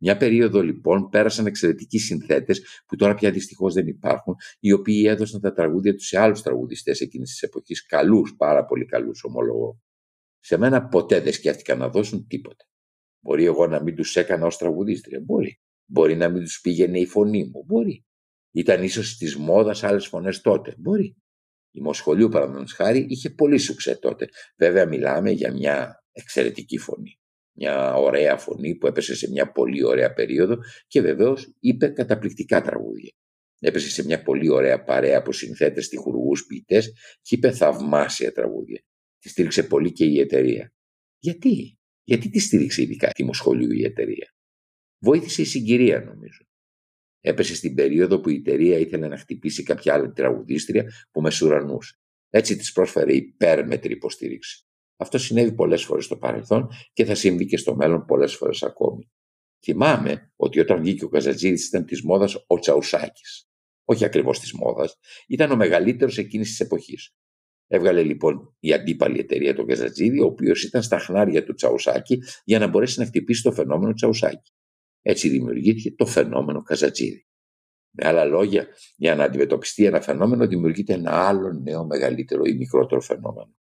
Μια 0.00 0.16
περίοδο 0.16 0.62
λοιπόν 0.62 1.08
πέρασαν 1.08 1.46
εξαιρετικοί 1.46 1.98
συνθέτες 1.98 2.62
που 2.86 2.96
τώρα 2.96 3.14
πια 3.14 3.30
δυστυχώς 3.30 3.74
δεν 3.74 3.86
υπάρχουν, 3.86 4.34
οι 4.60 4.72
οποίοι 4.72 5.04
έδωσαν 5.06 5.40
τα 5.40 5.52
τραγούδια 5.52 5.94
τους 5.94 6.06
σε 6.06 6.18
άλλους 6.18 6.42
τραγουδιστές 6.42 7.00
εκείνης 7.00 7.30
της 7.30 7.42
εποχής. 7.42 7.86
Καλούς, 7.86 8.34
πάρα 8.36 8.64
πολύ 8.64 8.84
καλούς, 8.84 9.24
ομολογώ. 9.24 9.80
Σε 10.38 10.56
μένα 10.56 10.86
ποτέ 10.88 11.20
δεν 11.20 11.32
σκέφτηκαν 11.32 11.78
να 11.78 11.88
δώσουν 11.88 12.26
τίποτα. 12.26 12.64
Μπορεί 13.20 13.44
εγώ 13.44 13.66
να 13.66 13.82
μην 13.82 13.94
τους 13.94 14.16
έκανα 14.16 14.46
ως 14.46 14.56
τραγουδίστρια. 14.56 15.20
Μπορεί. 15.24 15.60
Μπορεί 15.84 16.16
να 16.16 16.28
μην 16.28 16.42
τους 16.42 16.60
πήγαινε 16.60 16.98
η 16.98 17.06
φωνή 17.06 17.44
μου. 17.44 17.64
Μπορεί. 17.66 18.04
Ήταν 18.50 18.82
ίσως 18.82 19.16
της 19.16 19.36
μόδας 19.36 19.84
άλλες 19.84 20.06
φωνές 20.06 20.40
τότε. 20.40 20.74
Μπορεί. 20.78 21.16
Η 21.70 21.80
Μοσχολίου, 21.80 22.28
παραδείγματος 22.28 22.72
χάρη, 22.72 23.06
είχε 23.08 23.30
πολύ 23.30 23.58
σουξέ 23.58 23.96
τότε. 23.96 24.28
Βέβαια, 24.56 24.86
μιλάμε 24.86 25.30
για 25.30 25.52
μια 25.52 26.04
εξαιρετική 26.12 26.78
φωνή. 26.78 27.17
Μια 27.60 27.94
ωραία 27.94 28.36
φωνή 28.36 28.74
που 28.74 28.86
έπεσε 28.86 29.14
σε 29.14 29.30
μια 29.30 29.52
πολύ 29.52 29.84
ωραία 29.84 30.12
περίοδο 30.12 30.58
και 30.86 31.00
βεβαίως 31.00 31.54
είπε 31.60 31.88
καταπληκτικά 31.88 32.62
τραγούδια. 32.62 33.12
Έπεσε 33.60 33.90
σε 33.90 34.04
μια 34.04 34.22
πολύ 34.22 34.48
ωραία 34.48 34.82
παρέα 34.84 35.18
από 35.18 35.32
συνθέτες, 35.32 35.88
τυχουργούς, 35.88 36.46
ποιητές 36.46 36.92
και 37.20 37.34
είπε 37.34 37.50
θαυμάσια 37.52 38.32
τραγούδια. 38.32 38.82
Τη 39.18 39.28
στήριξε 39.28 39.62
πολύ 39.62 39.92
και 39.92 40.04
η 40.04 40.20
εταιρεία. 40.20 40.72
Γιατί, 41.18 41.78
γιατί 42.04 42.30
τη 42.30 42.38
στήριξε 42.38 42.82
ειδικά 42.82 43.10
τη 43.10 43.24
Μοσχολίου 43.24 43.72
η 43.72 43.84
εταιρεία; 43.84 44.34
Βοήθησε 44.98 45.42
η 45.42 45.44
συγκυρία 45.44 46.00
νομίζω. 46.00 46.44
Έπεσε 47.20 47.54
στην 47.54 47.74
περίοδο 47.74 48.20
που 48.20 48.28
η 48.28 48.34
εταιρεία 48.34 48.78
ήθελε 48.78 49.08
να 49.08 49.18
χτυπήσει 49.18 49.62
κάποια 49.62 49.94
άλλη 49.94 50.12
τραγουδίστρια 50.12 50.84
που 51.10 51.20
μεσουρανούσε. 51.20 51.98
Έτσι 52.30 52.56
της 52.56 52.72
πρόσφερε 52.72 53.14
υπέρμετρη 53.14 53.92
υποστήριξη. 53.92 54.67
Αυτό 55.00 55.18
συνέβη 55.18 55.52
πολλές 55.52 55.84
φορές 55.84 56.04
στο 56.04 56.16
παρελθόν 56.16 56.68
και 56.92 57.04
θα 57.04 57.14
συμβεί 57.14 57.46
και 57.46 57.56
στο 57.56 57.76
μέλλον 57.76 58.04
πολλές 58.04 58.34
φορές 58.34 58.62
ακόμη. 58.62 59.10
Θυμάμαι 59.64 60.32
ότι 60.36 60.60
όταν 60.60 60.80
βγήκε 60.80 61.04
ο 61.04 61.08
Καζατζίδη 61.08 61.62
ήταν 61.66 61.84
της 61.84 62.02
μόδας 62.02 62.44
ο 62.46 62.58
Τσαουσάκης. 62.58 63.48
Όχι 63.84 64.04
ακριβώς 64.04 64.40
της 64.40 64.52
μόδας, 64.52 64.98
ήταν 65.28 65.50
ο 65.50 65.56
μεγαλύτερος 65.56 66.18
εκείνης 66.18 66.48
της 66.48 66.60
εποχής. 66.60 67.14
Έβγαλε 67.66 68.02
λοιπόν 68.02 68.56
η 68.60 68.72
αντίπαλη 68.72 69.18
εταιρεία 69.18 69.54
τον 69.54 69.66
Καζατζίδη, 69.66 70.20
ο 70.20 70.26
οποίος 70.26 70.62
ήταν 70.62 70.82
στα 70.82 70.98
χνάρια 70.98 71.44
του 71.44 71.54
Τσαουσάκη 71.54 72.22
για 72.44 72.58
να 72.58 72.66
μπορέσει 72.66 73.00
να 73.00 73.06
χτυπήσει 73.06 73.42
το 73.42 73.52
φαινόμενο 73.52 73.92
Τσαουσάκη. 73.92 74.52
Έτσι 75.02 75.28
δημιουργήθηκε 75.28 75.92
το 75.92 76.06
φαινόμενο 76.06 76.62
Καζατζίδη. 76.62 77.26
Με 77.90 78.08
άλλα 78.08 78.24
λόγια, 78.24 78.66
για 78.96 79.14
να 79.14 79.24
αντιμετωπιστεί 79.24 79.84
ένα 79.84 80.00
φαινόμενο, 80.00 80.46
δημιουργείται 80.46 80.92
ένα 80.92 81.10
άλλο 81.10 81.52
νέο, 81.52 81.86
μεγαλύτερο 81.86 82.44
ή 82.44 82.54
μικρότερο 82.54 83.00
φαινόμενο. 83.00 83.56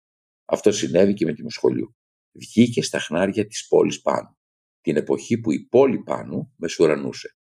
Αυτό 0.44 0.72
συνέβη 0.72 1.12
και 1.12 1.24
με 1.24 1.32
τη 1.32 1.42
Μοσχολιού. 1.42 1.96
Βγήκε 2.32 2.82
στα 2.82 2.98
χνάρια 2.98 3.46
της 3.46 3.66
πόλης 3.68 4.00
πάνω, 4.00 4.38
την 4.80 4.96
εποχή 4.96 5.38
που 5.38 5.52
η 5.52 5.66
πόλη 5.66 6.02
πάνω 6.02 6.52
μεσουρανούσε. 6.56 7.36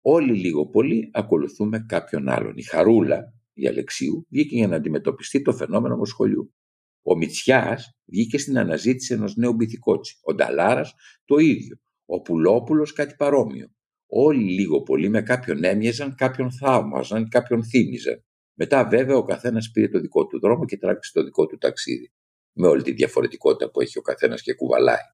Όλοι 0.00 0.34
λίγο 0.34 0.68
πολύ 0.68 1.10
ακολουθούμε 1.12 1.84
κάποιον 1.88 2.28
άλλον. 2.28 2.56
Η 2.56 2.62
Χαρούλα, 2.62 3.34
η 3.52 3.68
Αλεξίου, 3.68 4.26
βγήκε 4.30 4.56
για 4.56 4.68
να 4.68 4.76
αντιμετωπιστεί 4.76 5.42
το 5.42 5.52
φαινόμενο 5.52 5.96
Μοσχολιού. 5.96 6.54
Ο 7.02 7.16
Μητσιάς 7.16 7.98
βγήκε 8.04 8.38
στην 8.38 8.58
αναζήτηση 8.58 9.14
ενός 9.14 9.36
νέου 9.36 9.54
μπιθικότσι. 9.54 10.18
Ο 10.22 10.34
Νταλάρας 10.34 10.94
το 11.24 11.36
ίδιο. 11.36 11.76
Ο 12.04 12.20
Πουλόπουλος 12.20 12.92
κάτι 12.92 13.14
παρόμοιο. 13.14 13.66
Όλοι 14.06 14.52
λίγο 14.52 14.82
πολύ 14.82 15.08
με 15.08 15.22
κάποιον 15.22 15.64
έμοιαζαν, 15.64 16.14
κάποιον 16.14 16.52
θαύμαζαν, 16.52 17.28
κάποιον 17.28 17.64
θύμιζαν. 17.64 18.24
Μετά 18.54 18.88
βέβαια 18.88 19.16
ο 19.16 19.22
καθένας 19.22 19.70
πήρε 19.70 19.88
το 19.88 20.00
δικό 20.00 20.26
του 20.26 20.40
δρόμο 20.40 20.64
και 20.64 20.76
τράβηξε 20.76 21.12
το 21.12 21.24
δικό 21.24 21.46
του 21.46 21.58
ταξίδι. 21.58 22.12
Με 22.54 22.66
όλη 22.66 22.82
τη 22.82 22.92
διαφορετικότητα 22.92 23.70
που 23.70 23.80
έχει 23.80 23.98
ο 23.98 24.02
καθένας 24.02 24.42
και 24.42 24.54
κουβαλάει. 24.54 25.12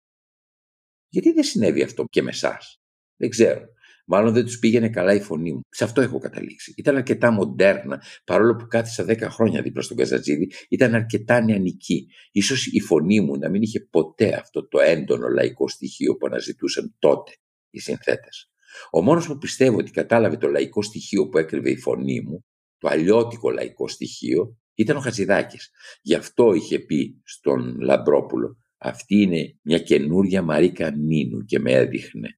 Γιατί 1.08 1.32
δεν 1.32 1.44
συνέβη 1.44 1.82
αυτό 1.82 2.04
και 2.10 2.22
με 2.22 2.30
εσάς; 2.30 2.80
Δεν 3.16 3.28
ξέρω. 3.28 3.66
Μάλλον 4.12 4.32
δεν 4.32 4.44
τους 4.44 4.58
πήγαινε 4.58 4.88
καλά 4.88 5.14
η 5.14 5.20
φωνή 5.20 5.52
μου. 5.52 5.60
Σε 5.68 5.84
αυτό 5.84 6.00
έχω 6.00 6.18
καταλήξει. 6.18 6.74
Ήταν 6.76 6.96
αρκετά 6.96 7.30
μοντέρνα, 7.30 8.02
παρόλο 8.24 8.56
που 8.56 8.66
κάθισα 8.66 9.04
10 9.04 9.20
χρόνια 9.20 9.62
δίπλα 9.62 9.82
στον 9.82 9.96
Καζατζίδη, 9.96 10.52
ήταν 10.68 10.94
αρκετά 10.94 11.40
νεανική. 11.40 12.06
σω 12.42 12.54
η 12.70 12.80
φωνή 12.80 13.20
μου 13.20 13.38
να 13.38 13.48
μην 13.48 13.62
είχε 13.62 13.80
ποτέ 13.80 14.34
αυτό 14.34 14.68
το 14.68 14.80
έντονο 14.80 15.28
λαϊκό 15.28 15.68
στοιχείο 15.68 16.16
που 16.16 16.26
αναζητούσαν 16.26 16.96
τότε 16.98 17.32
οι 17.70 17.80
συνθέτες. 17.80 18.50
Ο 18.90 19.02
μόνος 19.02 19.26
που 19.26 19.38
πιστεύω 19.38 19.76
ότι 19.76 19.90
κατάλαβε 19.90 20.36
το 20.36 20.48
λαϊκό 20.48 20.82
στοιχείο 20.82 21.28
που 21.28 21.38
έκρυβε 21.38 21.70
η 21.70 21.76
φωνή 21.76 22.20
μου, 22.20 22.44
το 22.78 22.88
αλλιώτικο 22.88 23.50
λαϊκό 23.50 23.88
στοιχείο, 23.88 24.58
ήταν 24.80 24.96
ο 24.96 25.00
Χατζηδάκης. 25.00 25.70
Γι' 26.02 26.14
αυτό 26.14 26.52
είχε 26.52 26.78
πει 26.78 27.20
στον 27.24 27.80
Λαμπρόπουλο, 27.80 28.56
αυτή 28.78 29.16
είναι 29.22 29.58
μια 29.62 29.78
καινούρια 29.78 30.42
Μαρίκα 30.42 30.90
Νίνου 30.90 31.44
και 31.44 31.58
με 31.58 31.72
έδειχνε. 31.72 32.28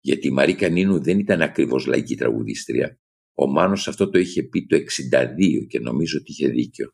Γιατί 0.00 0.26
η 0.26 0.30
Μαρίκα 0.30 0.68
Νίνου 0.68 1.02
δεν 1.02 1.18
ήταν 1.18 1.42
ακριβώς 1.42 1.86
λαϊκή 1.86 2.16
τραγουδίστρια. 2.16 2.98
Ο 3.34 3.46
Μάνος 3.46 3.88
αυτό 3.88 4.10
το 4.10 4.18
είχε 4.18 4.42
πει 4.42 4.66
το 4.66 4.76
62 4.76 5.66
και 5.68 5.80
νομίζω 5.80 6.18
ότι 6.20 6.30
είχε 6.30 6.48
δίκιο. 6.48 6.90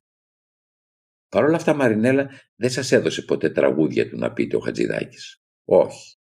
Παρ' 1.28 1.44
όλα 1.44 1.56
αυτά 1.56 1.74
Μαρινέλα 1.74 2.30
δεν 2.56 2.70
σας 2.70 2.92
έδωσε 2.92 3.22
ποτέ 3.22 3.50
τραγούδια 3.50 4.08
του 4.08 4.16
να 4.16 4.32
πείτε 4.32 4.56
ο 4.56 4.60
Χατζηδάκης. 4.60 5.42
Όχι. 5.64 6.16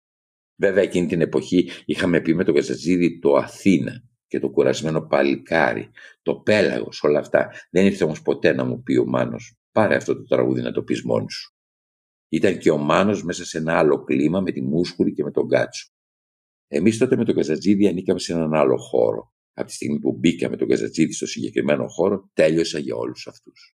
Βέβαια 0.59 0.83
εκείνη 0.83 1.07
την 1.07 1.21
εποχή 1.21 1.69
είχαμε 1.85 2.21
πει 2.21 2.35
με 2.35 2.43
τον 2.43 2.53
Καζατζίδη 2.53 3.19
το 3.19 3.35
Αθήνα 3.35 4.03
και 4.27 4.39
το 4.39 4.49
κουρασμένο 4.49 5.01
παλικάρι, 5.01 5.89
το 6.21 6.35
πέλαγος, 6.35 7.03
όλα 7.03 7.19
αυτά. 7.19 7.51
Δεν 7.69 7.85
ήρθε 7.85 8.03
όμως 8.03 8.21
ποτέ 8.21 8.53
να 8.53 8.63
μου 8.63 8.83
πει 8.83 8.97
ο 8.97 9.05
Μάνος 9.05 9.57
πάρε 9.75 9.95
αυτό 9.95 10.15
το 10.15 10.23
τραγούδι 10.23 10.61
να 10.61 10.71
το 10.71 10.83
πεις 10.83 11.03
μόνος 11.03 11.33
σου. 11.33 11.53
Ήταν 12.29 12.57
και 12.57 12.71
ο 12.71 12.77
Μάνος 12.77 13.23
μέσα 13.23 13.45
σε 13.45 13.57
ένα 13.57 13.77
άλλο 13.77 14.03
κλίμα 14.03 14.41
με 14.41 14.51
τη 14.51 14.61
Μούσκουρη 14.61 15.13
και 15.13 15.23
με 15.23 15.31
τον 15.31 15.47
Κάτσο. 15.47 15.89
Εμείς 16.67 16.97
τότε 16.97 17.15
με 17.15 17.25
τον 17.25 17.35
Καζατζίδη 17.35 17.87
ανήκαμε 17.87 18.19
σε 18.19 18.33
έναν 18.33 18.53
άλλο 18.53 18.77
χώρο. 18.77 19.33
Από 19.53 19.67
τη 19.67 19.73
στιγμή 19.73 19.99
που 19.99 20.17
μπήκαμε 20.17 20.55
τον 20.57 20.67
Καζατζίδη 20.67 21.13
στο 21.13 21.25
συγκεκριμένο 21.25 21.87
χώρο, 21.87 22.29
τέλειωσα 22.33 22.79
για 22.79 22.95
όλους 22.95 23.27
αυτούς. 23.27 23.77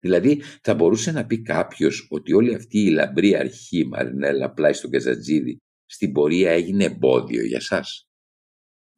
Δηλαδή, 0.00 0.42
θα 0.62 0.74
μπορούσε 0.74 1.12
να 1.12 1.26
πει 1.26 1.42
κάποιος 1.42 2.06
ότι 2.10 2.32
όλη 2.32 2.54
αυτή 2.54 2.78
η 2.78 2.90
λαμπρή 2.90 3.36
αρχή 3.36 3.86
Μαρινέλα 3.86 4.52
πλάι 4.52 4.72
στον 4.72 4.90
Καζατζίδη 4.90 5.58
στην 5.86 6.12
πορεία 6.12 6.50
έγινε 6.50 6.84
εμπόδιο 6.84 7.44
για 7.44 7.56
εσά. 7.56 7.84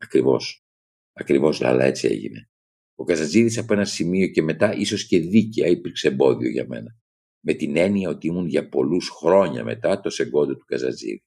Ακριβώς. 0.02 0.64
Ακριβώς, 1.12 1.62
αλλά 1.62 1.84
έτσι 1.84 2.06
έγινε. 2.06 2.48
Ο 2.94 3.04
Καζατζίδης 3.04 3.58
από 3.58 3.72
ένα 3.72 3.84
σημείο 3.84 4.26
και 4.26 4.42
μετά, 4.42 4.74
ίσως 4.74 5.06
και 5.06 5.18
δίκαια, 5.18 5.66
υπήρξε 5.68 6.08
εμπόδιο 6.08 6.50
για 6.50 6.66
μένα. 6.68 6.96
Με 7.44 7.52
την 7.52 7.76
έννοια 7.76 8.08
ότι 8.08 8.26
ήμουν 8.26 8.46
για 8.46 8.68
πολλούς 8.68 9.08
χρόνια 9.08 9.64
μετά 9.64 10.00
το 10.00 10.10
σεγκόντο 10.10 10.56
του 10.56 10.64
Καζατζίδη. 10.64 11.22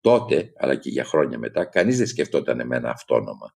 Τότε, 0.00 0.52
αλλά 0.56 0.76
και 0.76 0.90
για 0.90 1.04
χρόνια 1.04 1.38
μετά, 1.38 1.64
κανείς 1.64 1.96
δεν 1.96 2.06
σκεφτόταν 2.06 2.60
εμένα 2.60 2.90
αυτόνομα. 2.90 3.54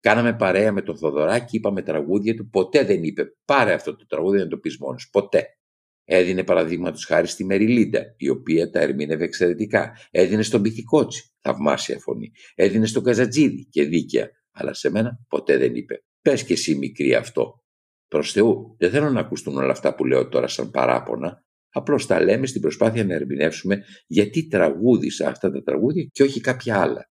Κάναμε 0.00 0.36
παρέα 0.36 0.72
με 0.72 0.82
τον 0.82 0.98
Θοδωράκη, 0.98 1.56
είπαμε 1.56 1.82
τραγούδια 1.82 2.34
του, 2.34 2.48
ποτέ 2.48 2.84
δεν 2.84 3.04
είπε 3.04 3.36
πάρε 3.44 3.72
αυτό 3.72 3.96
το 3.96 4.06
τραγούδι 4.06 4.38
να 4.38 4.48
το 4.48 4.58
πεις 4.58 4.78
μόνος. 4.78 5.08
Ποτέ. 5.12 5.58
Έδινε 6.04 6.44
παραδείγματος 6.44 7.04
χάρη 7.04 7.26
στη 7.26 7.44
Μεριλίντα, 7.44 8.14
η 8.16 8.28
οποία 8.28 8.70
τα 8.70 8.80
ερμήνευε 8.80 9.24
εξαιρετικά. 9.24 9.98
Έδινε 10.10 10.42
στον 10.42 10.62
Πυθικότσι, 10.62 11.32
θαυμάσια 11.40 11.98
φωνή. 11.98 12.32
Έδινε 12.54 12.86
στον 12.86 13.02
Καζατζίδη 13.02 13.66
και 13.70 13.84
δίκαια. 13.84 14.30
Αλλά 14.52 14.74
σε 14.74 14.90
μένα 14.90 15.18
ποτέ 15.28 15.56
δεν 15.56 15.74
είπε. 15.74 16.04
Πες 16.22 16.44
και 16.44 16.52
εσύ 16.52 16.74
μικρή 16.74 17.14
αυτό. 17.14 17.62
Προς 18.08 18.32
Θεού, 18.32 18.76
δεν 18.78 18.90
θέλω 18.90 19.10
να 19.10 19.20
ακουστούν 19.20 19.56
όλα 19.56 19.72
αυτά 19.72 19.94
που 19.94 20.04
λέω 20.04 20.28
τώρα 20.28 20.48
σαν 20.48 20.70
παράπονα. 20.70 21.44
Απλώς 21.68 22.06
τα 22.06 22.20
λέμε 22.22 22.46
στην 22.46 22.60
προσπάθεια 22.60 23.04
να 23.04 23.14
ερμηνεύσουμε 23.14 23.84
γιατί 24.06 24.46
τραγούδισα 24.46 25.28
αυτά 25.28 25.50
τα 25.50 25.62
τραγούδια 25.62 26.04
και 26.12 26.22
όχι 26.22 26.40
κάποια 26.40 26.80
άλλα. 26.80 27.10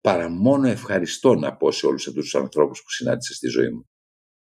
Παρά 0.00 0.28
μόνο 0.28 0.68
ευχαριστώ 0.68 1.34
να 1.34 1.56
πω 1.56 1.70
σε 1.70 1.86
όλους 1.86 2.06
αυτούς 2.06 2.22
τους 2.22 2.34
ανθρώπους 2.34 2.82
που 2.82 2.90
συνάντησα 2.90 3.34
στη 3.34 3.48
ζωή 3.48 3.70
μου. 3.70 3.88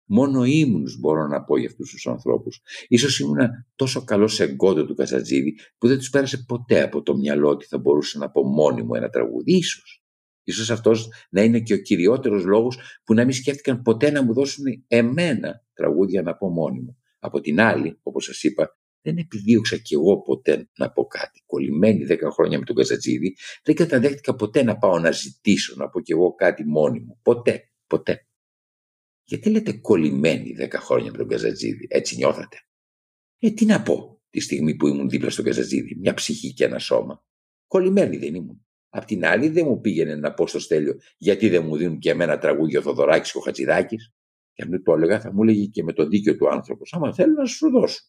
Μόνο 0.07 0.45
ήμουν 0.45 0.87
μπορώ 0.99 1.27
να 1.27 1.45
πω 1.45 1.59
για 1.59 1.69
αυτούς 1.69 1.91
τους 1.91 2.07
ανθρώπους. 2.07 2.61
σω 2.99 3.25
ήμουν 3.25 3.39
τόσο 3.75 4.05
καλός 4.05 4.35
σε 4.35 4.45
εγκόντο 4.45 4.85
του 4.85 4.95
Καζατζίδη 4.95 5.59
που 5.79 5.89
δεν 5.89 5.99
τους 5.99 6.11
πέρασε 6.11 6.45
ποτέ 6.47 6.83
από 6.83 7.03
το 7.03 7.17
μυαλό 7.17 7.49
ότι 7.49 7.67
θα 7.67 7.79
μπορούσα 7.79 8.19
να 8.19 8.31
πω 8.31 8.43
μόνη 8.43 8.83
μου 8.83 8.95
ένα 8.95 9.09
τραγούδι. 9.09 9.57
Ίσως. 9.57 10.05
Ίσως 10.45 10.71
αυτός 10.71 11.13
να 11.31 11.43
είναι 11.43 11.61
και 11.61 11.75
ο 11.75 11.77
κυριότερος 11.79 12.45
λόγος 12.45 12.79
που 13.05 13.15
να 13.15 13.25
μην 13.25 13.33
σκέφτηκαν 13.33 13.83
ποτέ 13.83 14.11
να 14.11 14.23
μου 14.23 14.33
δώσουν 14.33 14.65
εμένα 14.87 15.65
τραγούδια 15.75 16.23
να 16.23 16.37
πω 16.37 16.49
μόνη 16.49 16.81
μου. 16.81 16.99
Από 17.19 17.41
την 17.41 17.61
άλλη, 17.61 17.99
όπως 18.03 18.25
σας 18.25 18.43
είπα, 18.43 18.79
δεν 19.03 19.17
επιδίωξα 19.17 19.77
κι 19.77 19.95
εγώ 19.95 20.23
ποτέ 20.23 20.69
να 20.77 20.91
πω 20.91 21.07
κάτι. 21.07 21.43
Κολλημένη 21.47 22.05
δέκα 22.05 22.31
χρόνια 22.31 22.59
με 22.59 22.65
τον 22.65 22.77
Καζατζίδη, 22.77 23.37
δεν 23.63 23.75
καταδέχτηκα 23.75 24.35
ποτέ 24.35 24.63
να 24.63 24.77
πάω 24.77 24.99
να 24.99 25.11
ζητήσω 25.11 25.75
να 25.77 25.89
πω 25.89 26.01
κι 26.01 26.13
εγώ 26.13 26.35
κάτι 26.35 26.65
μόνη 26.65 27.01
μου. 27.01 27.19
Ποτέ, 27.23 27.71
ποτέ. 27.87 28.27
Γιατί 29.25 29.51
λέτε 29.51 29.73
κολλημένη 29.73 30.53
δέκα 30.53 30.81
χρόνια 30.81 31.11
με 31.11 31.17
τον 31.17 31.29
Καζατζίδη, 31.29 31.87
έτσι 31.91 32.17
νιώθατε; 32.17 32.57
Ε, 33.39 33.51
τι 33.51 33.65
να 33.65 33.83
πω 33.83 34.23
τη 34.31 34.41
στιγμή 34.41 34.75
που 34.75 34.87
ήμουν 34.87 35.09
δίπλα 35.09 35.31
στον 35.31 35.45
Καζατζίδη, 35.45 35.97
μια 35.97 36.15
ψυχή 36.15 36.53
και 36.53 36.65
ένα 36.65 36.79
σώμα. 36.79 37.25
Κολλημένη 37.67 38.17
δεν 38.17 38.35
ήμουν. 38.35 38.67
Απ' 38.89 39.05
την 39.05 39.25
άλλη 39.25 39.49
δεν 39.49 39.67
μου 39.67 39.81
πήγαινε 39.81 40.15
να 40.15 40.35
πω 40.35 40.47
στο 40.47 40.59
στέλιο 40.59 40.99
γιατί 41.17 41.49
δεν 41.49 41.65
μου 41.65 41.77
δίνουν 41.77 41.99
και 41.99 42.11
εμένα 42.11 42.39
τραγούδια 42.39 42.79
ο 42.79 42.83
Θοδωράκης 42.83 43.33
και 43.33 43.39
ο 43.39 43.41
Χατζηδάκης; 43.41 44.13
Και 44.53 44.63
αν 44.63 44.71
δεν 44.71 44.83
το 44.83 44.93
έλεγα 44.93 45.21
θα 45.21 45.33
μου 45.33 45.43
έλεγε 45.43 45.65
και 45.67 45.83
με 45.83 45.93
το 45.93 46.09
δίκιο 46.09 46.37
του 46.37 46.49
άνθρωπος. 46.49 46.93
Άμα 46.93 47.15
θέλω 47.15 47.33
να 47.33 47.45
σου 47.45 47.71
δώσω. 47.71 48.01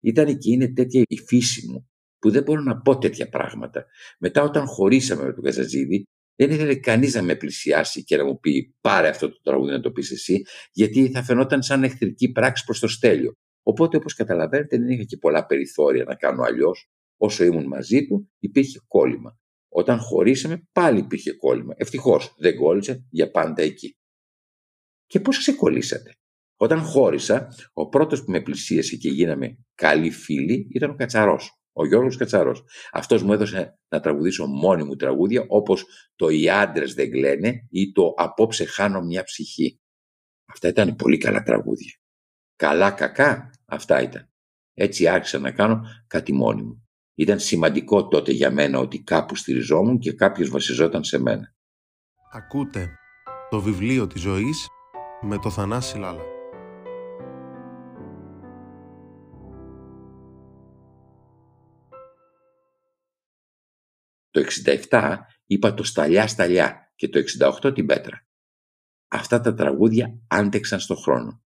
Ήταν 0.00 0.38
και 0.38 0.52
είναι 0.52 0.72
τέτοια 0.72 1.02
η 1.06 1.16
φύση 1.18 1.66
μου 1.70 1.90
που 2.18 2.30
δεν 2.30 2.42
μπορώ 2.42 2.60
να 2.62 2.80
πω 2.80 2.98
τέτοια 2.98 3.28
πράγματα. 3.28 3.86
Μετά 4.18 4.42
όταν 4.42 4.66
χωρίσαμε 4.66 5.24
με 5.24 5.32
τον 5.32 5.44
Καζατζίδη 5.44 6.04
δεν 6.40 6.50
ήθελε 6.50 6.74
κανείς 6.74 7.14
να 7.14 7.22
με 7.22 7.34
πλησιάσει 7.36 8.04
και 8.04 8.16
να 8.16 8.24
μου 8.24 8.40
πει 8.40 8.74
πάρε 8.80 9.08
αυτό 9.08 9.30
το 9.30 9.40
τραγούδι 9.42 9.72
να 9.72 9.80
το 9.80 9.90
πεις 9.90 10.10
εσύ 10.10 10.42
γιατί 10.72 11.10
θα 11.10 11.22
φαινόταν 11.22 11.62
σαν 11.62 11.84
εχθρική 11.84 12.32
πράξη 12.32 12.64
προς 12.64 12.78
το 12.80 12.88
στέλιο. 12.88 13.32
Οπότε 13.62 13.96
όπως 13.96 14.14
καταλαβαίνετε 14.14 14.78
δεν 14.78 14.88
είχα 14.88 15.02
και 15.02 15.16
πολλά 15.16 15.46
περιθώρια 15.46 16.04
να 16.04 16.14
κάνω 16.14 16.42
αλλιώς. 16.42 16.90
Όσο 17.16 17.44
ήμουν 17.44 17.66
μαζί 17.66 18.06
του 18.06 18.30
υπήρχε 18.38 18.78
κόλλημα. 18.86 19.38
Όταν 19.68 19.98
χωρίσαμε 19.98 20.68
πάλι 20.72 20.98
υπήρχε 20.98 21.32
κόλλημα. 21.32 21.74
Ευτυχώς 21.76 22.34
δεν 22.38 22.56
κόλλησε 22.56 23.06
για 23.10 23.30
πάντα 23.30 23.62
εκεί. 23.62 23.96
Και 25.06 25.20
πώς 25.20 25.38
ξεκολλήσατε; 25.38 26.14
Όταν 26.56 26.80
χώρισα, 26.80 27.48
ο 27.72 27.88
πρώτος 27.88 28.24
που 28.24 28.30
με 28.30 28.40
πλησίασε 28.40 28.96
και 28.96 29.08
γίναμε 29.08 29.58
καλοί 29.74 30.10
φίλοι 30.10 30.68
ήταν 30.70 30.90
ο 30.90 30.94
Κατσαρός. 30.94 31.59
Ο 31.72 31.86
Γιώργος 31.86 32.16
Κατσαρός. 32.16 32.64
Αυτός 32.92 33.22
μου 33.22 33.32
έδωσε 33.32 33.78
να 33.88 34.00
τραγουδήσω 34.00 34.46
μόνη 34.46 34.82
μου 34.82 34.96
τραγούδια 34.96 35.44
όπως 35.48 35.84
το 36.16 36.28
«Οι 36.28 36.50
άντρες 36.50 36.94
δεν 36.94 37.10
κλαίνε» 37.10 37.66
ή 37.70 37.92
το 37.92 38.14
«Απόψε 38.16 38.64
χάνω 38.64 39.00
μια 39.00 39.22
ψυχή». 39.22 39.80
Αυτά 40.44 40.68
ήταν 40.68 40.96
πολύ 40.96 41.18
καλά 41.18 41.42
τραγούδια. 41.42 41.92
Καλά 42.56 42.90
κακά 42.90 43.50
αυτά 43.66 44.02
ήταν. 44.02 44.30
Έτσι 44.74 45.08
άρχισα 45.08 45.38
να 45.38 45.50
κάνω 45.50 45.82
κάτι 46.06 46.32
μόνη 46.32 46.62
μου. 46.62 46.88
Ήταν 47.14 47.38
σημαντικό 47.38 48.08
τότε 48.08 48.32
για 48.32 48.50
μένα 48.50 48.78
ότι 48.78 49.02
κάπου 49.02 49.36
στηριζόμουν 49.36 49.98
και 49.98 50.12
κάποιος 50.12 50.50
βασιζόταν 50.50 51.04
σε 51.04 51.18
μένα. 51.18 51.54
Ακούτε 52.32 52.88
το 53.50 53.60
βιβλίο 53.60 54.06
της 54.06 54.20
ζωής 54.20 54.66
με 55.20 55.38
το 55.38 55.50
Θανάση 55.50 55.98
Λάλα. 55.98 56.39
Το 64.40 64.46
67 64.90 65.16
είπα 65.46 65.74
το 65.74 65.82
«Σταλιά 65.82 66.26
Σταλιά» 66.26 66.92
και 66.96 67.08
το 67.08 67.20
68 67.62 67.74
την 67.74 67.86
Πέτρα. 67.86 68.26
Αυτά 69.08 69.40
τα 69.40 69.54
τραγούδια 69.54 70.18
άντεξαν 70.26 70.80
στο 70.80 70.94
χρόνο. 70.94 71.42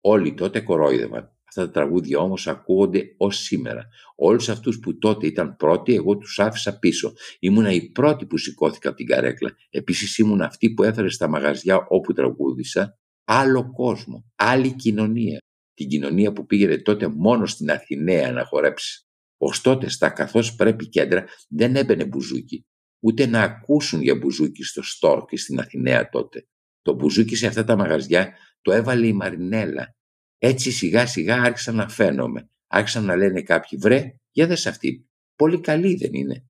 Όλοι 0.00 0.34
τότε 0.34 0.60
κορόιδευαν. 0.60 1.36
Αυτά 1.48 1.64
τα 1.64 1.70
τραγούδια 1.70 2.18
όμως 2.18 2.46
ακούγονται 2.46 3.14
ως 3.16 3.36
σήμερα. 3.36 3.88
Όλους 4.16 4.48
αυτούς 4.48 4.78
που 4.78 4.98
τότε 4.98 5.26
ήταν 5.26 5.56
πρώτοι, 5.56 5.94
εγώ 5.94 6.16
τους 6.16 6.38
άφησα 6.38 6.78
πίσω. 6.78 7.12
Ήμουνα 7.38 7.70
η 7.70 7.90
πρώτη 7.90 8.26
που 8.26 8.36
σηκώθηκα 8.36 8.88
από 8.88 8.96
την 8.96 9.06
καρέκλα. 9.06 9.56
Επίσης 9.70 10.18
ήμουν 10.18 10.40
αυτή 10.40 10.70
που 10.70 10.82
έφερε 10.82 11.08
στα 11.08 11.28
μαγαζιά 11.28 11.86
όπου 11.88 12.12
τραγούδισα 12.12 12.98
άλλο 13.24 13.72
κόσμο, 13.72 14.32
άλλη 14.34 14.72
κοινωνία. 14.72 15.38
Την 15.74 15.88
κοινωνία 15.88 16.32
που 16.32 16.46
πήγαινε 16.46 16.78
τότε 16.78 17.08
μόνο 17.08 17.46
στην 17.46 17.70
Αθηναία 17.70 18.32
να 18.32 18.44
χορέψει. 18.44 19.07
Ωστότε 19.38 19.88
στα 19.88 20.10
καθώς 20.10 20.54
πρέπει 20.54 20.88
κέντρα 20.88 21.24
δεν 21.48 21.76
έμπαινε 21.76 22.04
μπουζούκι, 22.04 22.66
ούτε 23.00 23.26
να 23.26 23.42
ακούσουν 23.42 24.02
για 24.02 24.16
μπουζούκι 24.16 24.62
στο 24.62 24.82
Στόρ 24.82 25.24
και 25.24 25.36
στην 25.36 25.60
Αθηναία 25.60 26.08
τότε. 26.08 26.46
Το 26.82 26.94
μπουζούκι 26.94 27.36
σε 27.36 27.46
αυτά 27.46 27.64
τα 27.64 27.76
μαγαζιά 27.76 28.36
το 28.62 28.72
έβαλε 28.72 29.06
η 29.06 29.12
Μαρινέλα. 29.12 29.96
Έτσι 30.38 30.70
σιγά 30.70 31.06
σιγά 31.06 31.42
άρχισα 31.42 31.72
να 31.72 31.88
φαίνομαι. 31.88 32.50
άρχισαν 32.66 33.04
να 33.04 33.16
λένε 33.16 33.42
κάποιοι 33.42 33.78
«Βρε, 33.78 34.14
για 34.30 34.46
δες 34.46 34.66
αυτή, 34.66 35.08
πολύ 35.36 35.60
καλή 35.60 35.94
δεν 35.94 36.12
είναι». 36.12 36.44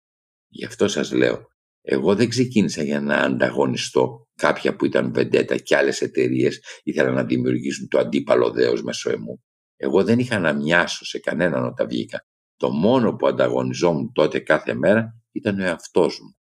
Γι' 0.48 0.64
αυτό 0.64 0.88
σας 0.88 1.12
λέω, 1.12 1.46
εγώ 1.82 2.14
δεν 2.14 2.28
ξεκίνησα 2.28 2.82
για 2.82 3.00
να 3.00 3.16
ανταγωνιστώ 3.16 4.26
κάποια 4.34 4.76
που 4.76 4.84
ήταν 4.84 5.12
βεντέτα 5.12 5.56
και 5.56 5.76
άλλες 5.76 6.00
εταιρείες 6.00 6.60
ήθελαν 6.82 7.14
να 7.14 7.24
δημιουργήσουν 7.24 7.88
το 7.88 7.98
αντίπαλο 7.98 8.50
δέος 8.50 8.82
μέσω 8.82 9.10
εμού. 9.10 9.42
Εγώ 9.76 10.04
δεν 10.04 10.18
είχα 10.18 10.38
να 10.38 10.52
μοιάσω 10.52 11.04
σε 11.04 11.18
κανέναν 11.18 11.64
όταν 11.64 11.88
βγήκα. 11.88 12.26
Το 12.58 12.70
μόνο 12.70 13.16
που 13.16 13.26
ανταγωνιζόμουν 13.26 14.12
τότε 14.12 14.38
κάθε 14.38 14.74
μέρα 14.74 15.22
ήταν 15.32 15.60
ο 15.60 15.62
εαυτός 15.62 16.20
μου. 16.20 16.36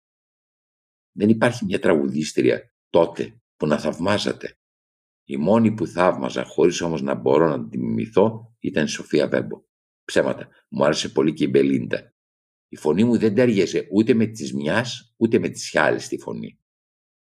Δεν 1.11 1.29
υπάρχει 1.29 1.65
μια 1.65 1.79
τραγουδίστρια 1.79 2.73
τότε 2.89 3.41
που 3.55 3.67
να 3.67 3.79
θαυμάζατε. 3.79 4.57
Η 5.23 5.37
μόνη 5.37 5.71
που 5.71 5.87
θαύμαζα 5.87 6.43
χωρίς 6.43 6.81
όμως 6.81 7.01
να 7.01 7.15
μπορώ 7.15 7.47
να 7.57 7.69
τη 7.69 7.77
μιμηθώ 7.77 8.55
ήταν 8.59 8.85
η 8.85 8.87
Σοφία 8.87 9.27
Βέμπο. 9.27 9.63
Ψέματα. 10.05 10.47
Μου 10.69 10.85
άρεσε 10.85 11.09
πολύ 11.09 11.33
και 11.33 11.43
η 11.43 11.47
Μπελίντα. 11.51 12.13
Η 12.67 12.75
φωνή 12.75 13.03
μου 13.03 13.17
δεν 13.17 13.35
ταίριαζε 13.35 13.87
ούτε 13.91 14.13
με 14.13 14.25
τις 14.25 14.53
μιας 14.53 15.13
ούτε 15.17 15.39
με 15.39 15.49
τις 15.49 15.75
άλλες 15.75 16.07
τη 16.07 16.17
φωνή. 16.17 16.59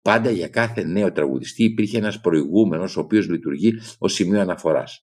Πάντα 0.02 0.32
για 0.32 0.48
κάθε 0.48 0.84
νέο 0.84 1.12
τραγουδιστή 1.12 1.64
υπήρχε 1.64 1.98
ένας 1.98 2.22
προηγούμενος 2.22 2.98
ο 2.98 3.00
οποίος 3.00 3.28
λειτουργεί 3.28 3.74
ως 3.98 4.14
σημείο 4.14 4.40
αναφοράς. 4.40 5.06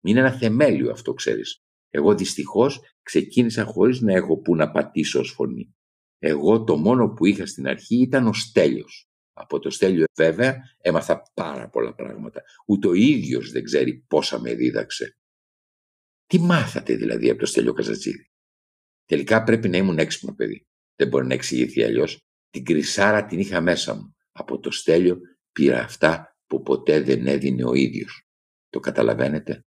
Είναι 0.00 0.20
ένα 0.20 0.32
θεμέλιο 0.32 0.90
αυτό, 0.90 1.14
ξέρεις. 1.14 1.65
Εγώ 1.96 2.14
δυστυχώς 2.14 2.80
ξεκίνησα 3.02 3.64
χωρίς 3.64 4.00
να 4.00 4.12
έχω 4.12 4.38
που 4.38 4.56
να 4.56 4.70
πατήσω 4.70 5.20
ως 5.20 5.30
φωνή. 5.30 5.74
Εγώ 6.18 6.64
το 6.64 6.76
μόνο 6.76 7.08
που 7.08 7.26
είχα 7.26 7.46
στην 7.46 7.66
αρχή 7.66 8.00
ήταν 8.00 8.26
ο 8.26 8.32
Στέλιος. 8.32 9.08
Από 9.32 9.58
το 9.58 9.70
Στέλιο 9.70 10.04
βέβαια 10.16 10.56
έμαθα 10.80 11.22
πάρα 11.34 11.68
πολλά 11.68 11.94
πράγματα. 11.94 12.42
Ούτε 12.66 12.88
ο 12.88 12.92
ίδιος 12.92 13.50
δεν 13.50 13.64
ξέρει 13.64 14.04
πόσα 14.08 14.40
με 14.40 14.54
δίδαξε. 14.54 15.16
Τι 16.26 16.38
μάθατε 16.38 16.96
δηλαδή 16.96 17.30
από 17.30 17.40
το 17.40 17.46
Στέλιο 17.46 17.72
Καζατζίδη. 17.72 18.30
Τελικά 19.04 19.42
πρέπει 19.42 19.68
να 19.68 19.76
ήμουν 19.76 19.98
έξυπνο 19.98 20.34
παιδί. 20.34 20.66
Δεν 20.96 21.08
μπορεί 21.08 21.26
να 21.26 21.34
εξηγηθεί 21.34 21.82
αλλιώς. 21.82 22.20
Την 22.50 22.64
κρυσάρα 22.64 23.24
την 23.24 23.38
είχα 23.38 23.60
μέσα 23.60 23.94
μου. 23.94 24.16
Από 24.32 24.58
το 24.58 24.70
Στέλιο 24.70 25.18
πήρα 25.52 25.80
αυτά 25.80 26.36
που 26.46 26.62
ποτέ 26.62 27.00
δεν 27.00 27.26
έδινε 27.26 27.64
ο 27.64 27.74
ίδιος. 27.74 28.28
Το 28.68 28.80
καταλαβαίνετε; 28.80 29.64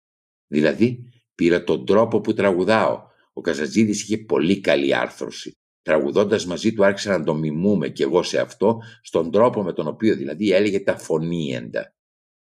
Δηλαδή 0.46 1.10
πήρα 1.36 1.64
τον 1.64 1.86
τρόπο 1.86 2.20
που 2.20 2.34
τραγουδάω. 2.34 3.06
Ο 3.32 3.40
Καζατζίδης 3.40 4.02
είχε 4.02 4.18
πολύ 4.18 4.60
καλή 4.60 4.94
άρθρωση. 4.94 5.56
Τραγουδώντας 5.82 6.46
μαζί 6.46 6.72
του 6.72 6.84
άρχισα 6.84 7.18
να 7.18 7.24
το 7.24 7.34
μιμούμε 7.34 7.88
κι 7.88 8.02
εγώ 8.02 8.22
σε 8.22 8.38
αυτό, 8.40 8.82
στον 9.02 9.30
τρόπο 9.30 9.62
με 9.62 9.72
τον 9.72 9.86
οποίο 9.86 10.16
δηλαδή 10.16 10.52
έλεγε 10.52 10.80
τα 10.80 10.96
φωνήεντα. 10.96 11.94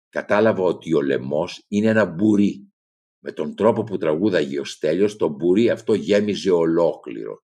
Κατάλαβα 0.09 0.63
ότι 0.63 0.95
ο 0.95 1.01
λαιμός 1.01 1.65
είναι 1.69 1.89
ένα 1.89 2.05
μπουρί. 2.05 2.73
Με 3.25 3.33
τον 3.33 3.55
τρόπο 3.55 3.85
που 3.85 3.97
τραγούδαγε 3.97 4.61
ο 4.61 4.65
Στέλιος, 4.65 5.17
το 5.17 5.29
μπουρί 5.29 5.71
αυτό 5.71 5.95
γέμιζε 5.95 6.51
ολόκληρο. 6.51 7.45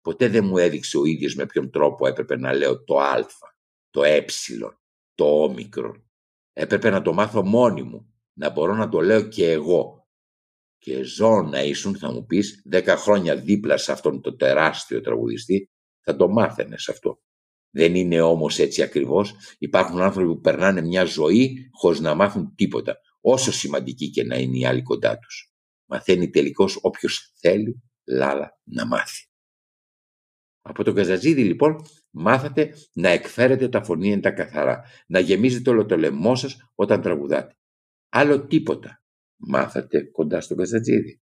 Ποτέ 0.00 0.28
δεν 0.28 0.44
μου 0.44 0.58
έδειξε 0.58 0.98
ο 0.98 1.04
ίδιος 1.04 1.34
με 1.34 1.46
ποιον 1.46 1.70
τρόπο 1.70 2.06
έπρεπε 2.06 2.36
να 2.36 2.52
λέω 2.52 2.84
το 2.84 2.98
α, 2.98 3.26
το 3.90 4.02
ε, 4.02 4.24
το 5.14 5.42
όμικρον. 5.42 6.10
Έπρεπε 6.52 6.90
να 6.90 7.02
το 7.02 7.12
μάθω 7.12 7.42
μόνη 7.42 7.82
μου, 7.82 8.14
να 8.32 8.50
μπορώ 8.50 8.74
να 8.74 8.88
το 8.88 9.00
λέω 9.00 9.22
και 9.22 9.50
εγώ, 9.50 9.99
και 10.80 11.02
ζω 11.02 11.42
να 11.42 11.62
ήσουν, 11.62 11.96
θα 11.96 12.12
μου 12.12 12.26
πεις, 12.26 12.62
δέκα 12.64 12.96
χρόνια 12.96 13.36
δίπλα 13.36 13.76
σε 13.76 13.92
αυτόν 13.92 14.20
τον 14.20 14.36
τεράστιο 14.36 15.00
τραγουδιστή, 15.00 15.70
θα 16.00 16.16
το 16.16 16.28
μάθαινες 16.28 16.88
αυτό. 16.88 17.20
Δεν 17.70 17.94
είναι 17.94 18.20
όμως 18.20 18.58
έτσι 18.58 18.82
ακριβώς. 18.82 19.34
Υπάρχουν 19.58 20.00
άνθρωποι 20.00 20.28
που 20.28 20.40
περνάνε 20.40 20.80
μια 20.80 21.04
ζωή 21.04 21.68
χωρίς 21.72 22.00
να 22.00 22.14
μάθουν 22.14 22.54
τίποτα, 22.54 22.96
όσο 23.20 23.52
σημαντική 23.52 24.10
και 24.10 24.24
να 24.24 24.36
είναι 24.36 24.58
η 24.58 24.66
άλλη 24.66 24.82
κοντά 24.82 25.18
τους. 25.18 25.52
Μαθαίνει 25.86 26.30
τελικώς 26.30 26.78
όποιος 26.80 27.32
θέλει 27.40 27.82
λάλα 28.04 28.58
να 28.64 28.86
μάθει. 28.86 29.24
Από 30.62 30.84
τον 30.84 30.94
Καζατζίδη 30.94 31.44
λοιπόν 31.44 31.84
μάθατε 32.10 32.74
να 32.92 33.08
εκφέρετε 33.08 33.68
τα 33.68 33.82
φωνήεντα 33.82 34.30
καθαρά, 34.30 34.82
να 35.06 35.18
γεμίζετε 35.18 35.70
όλο 35.70 35.86
το 35.86 35.96
λαιμό 35.96 36.34
σας 36.34 36.70
όταν 36.74 37.02
τραγουδάτε. 37.02 37.54
Άλλο 38.08 38.46
τίποτα 38.46 38.99
μάθατε 39.40 40.02
κοντά 40.02 40.40
στον 40.40 40.56
Καζατζίδη. 40.56 41.20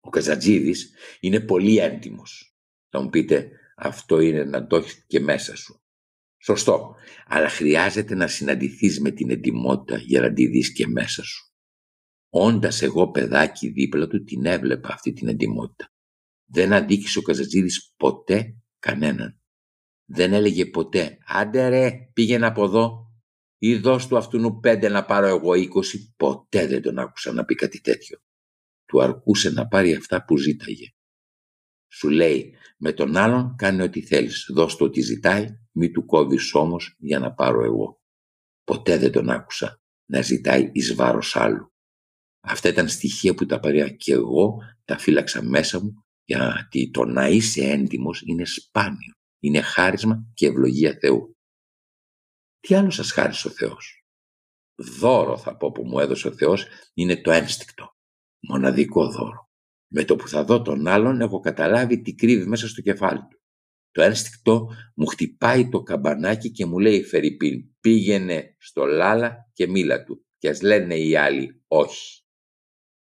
Ο 0.00 0.08
Καζατζίδης 0.08 0.94
είναι 1.20 1.40
πολύ 1.40 1.78
έντιμος. 1.78 2.54
Θα 2.88 3.02
μου 3.02 3.08
πείτε, 3.08 3.50
αυτό 3.76 4.20
είναι 4.20 4.44
να 4.44 4.66
το 4.66 4.76
έχεις 4.76 5.04
και 5.06 5.20
μέσα 5.20 5.56
σου. 5.56 5.82
Σωστό, 6.42 6.94
αλλά 7.26 7.48
χρειάζεται 7.48 8.14
να 8.14 8.26
συναντηθείς 8.26 9.00
με 9.00 9.10
την 9.10 9.30
εντιμότητα 9.30 9.98
για 9.98 10.20
να 10.20 10.32
τη 10.32 10.46
δεις 10.46 10.72
και 10.72 10.86
μέσα 10.86 11.22
σου. 11.22 11.54
Όντας 12.28 12.82
εγώ 12.82 13.10
παιδάκι 13.10 13.68
δίπλα 13.68 14.06
του 14.06 14.24
την 14.24 14.46
έβλεπα 14.46 14.88
αυτή 14.92 15.12
την 15.12 15.28
εντιμότητα. 15.28 15.92
Δεν 16.44 16.72
αντίκησε 16.72 17.18
ο 17.18 17.22
Καζατζίδης 17.22 17.94
ποτέ 17.96 18.56
κανέναν. 18.78 19.40
Δεν 20.04 20.32
έλεγε 20.32 20.66
ποτέ 20.66 21.18
«Άντε 21.26 21.68
ρε, 21.68 21.90
πήγαινε 22.12 22.46
από 22.46 22.64
εδώ, 22.64 23.09
ή 23.62 23.76
δώσ' 23.76 24.06
του 24.06 24.16
αυτού 24.16 24.58
πέντε 24.60 24.88
να 24.88 25.04
πάρω 25.04 25.26
εγώ 25.26 25.54
είκοσι, 25.54 26.14
ποτέ 26.16 26.66
δεν 26.66 26.82
τον 26.82 26.98
άκουσα 26.98 27.32
να 27.32 27.44
πει 27.44 27.54
κάτι 27.54 27.80
τέτοιο. 27.80 28.18
Του 28.86 29.02
αρκούσε 29.02 29.50
να 29.50 29.68
πάρει 29.68 29.94
αυτά 29.94 30.24
που 30.24 30.36
ζήταγε. 30.36 30.86
Σου 31.92 32.08
λέει, 32.08 32.54
με 32.76 32.92
τον 32.92 33.16
άλλον 33.16 33.54
κάνε 33.56 33.82
ό,τι 33.82 34.02
θέλεις, 34.02 34.50
δώσ' 34.54 34.76
του 34.76 34.86
ό,τι 34.86 35.00
ζητάει, 35.00 35.46
μη 35.72 35.90
του 35.90 36.04
κόβεις 36.04 36.54
όμως 36.54 36.96
για 36.98 37.18
να 37.18 37.32
πάρω 37.32 37.64
εγώ. 37.64 38.00
Ποτέ 38.64 38.98
δεν 38.98 39.12
τον 39.12 39.30
άκουσα 39.30 39.80
να 40.10 40.20
ζητάει 40.20 40.70
εις 40.72 40.94
βάρος 40.94 41.36
άλλου. 41.36 41.72
Αυτά 42.40 42.68
ήταν 42.68 42.88
στοιχεία 42.88 43.34
που 43.34 43.46
τα 43.46 43.60
παρέα 43.60 43.88
και 43.88 44.12
εγώ 44.12 44.56
τα 44.84 44.98
φύλαξα 44.98 45.42
μέσα 45.42 45.82
μου 45.82 46.04
γιατί 46.24 46.90
το 46.90 47.04
να 47.04 47.28
είσαι 47.28 47.64
έντιμος 47.64 48.22
είναι 48.26 48.44
σπάνιο, 48.44 49.14
είναι 49.40 49.60
χάρισμα 49.60 50.26
και 50.34 50.46
ευλογία 50.46 50.96
Θεού. 51.00 51.36
Τι 52.60 52.74
άλλο 52.74 52.90
σας 52.90 53.12
χάρισε 53.12 53.48
ο 53.48 53.50
Θεός; 53.50 54.04
Δώρο 54.74 55.38
θα 55.38 55.56
πω 55.56 55.72
που 55.72 55.84
μου 55.84 55.98
έδωσε 55.98 56.28
ο 56.28 56.32
Θεός 56.32 56.66
είναι 56.94 57.16
το 57.16 57.30
ένστικτο. 57.30 57.96
Μοναδικό 58.40 59.10
δώρο. 59.10 59.50
Με 59.92 60.04
το 60.04 60.16
που 60.16 60.28
θα 60.28 60.44
δω 60.44 60.62
τον 60.62 60.86
άλλον 60.86 61.20
έχω 61.20 61.40
καταλάβει 61.40 62.02
τι 62.02 62.14
κρύβει 62.14 62.46
μέσα 62.46 62.68
στο 62.68 62.80
κεφάλι 62.80 63.20
του. 63.30 63.42
Το 63.90 64.02
ένστικτο 64.02 64.68
μου 64.94 65.06
χτυπάει 65.06 65.68
το 65.68 65.82
καμπανάκι 65.82 66.50
και 66.50 66.66
μου 66.66 66.78
λέει 66.78 67.02
Φερρυπίν 67.02 67.76
πήγαινε 67.80 68.56
στο 68.58 68.84
Λάλα 68.84 69.50
και 69.52 69.66
μίλα 69.66 70.04
του 70.04 70.26
και 70.38 70.48
ας 70.48 70.62
λένε 70.62 70.96
οι 70.96 71.16
άλλοι 71.16 71.62
όχι. 71.66 72.19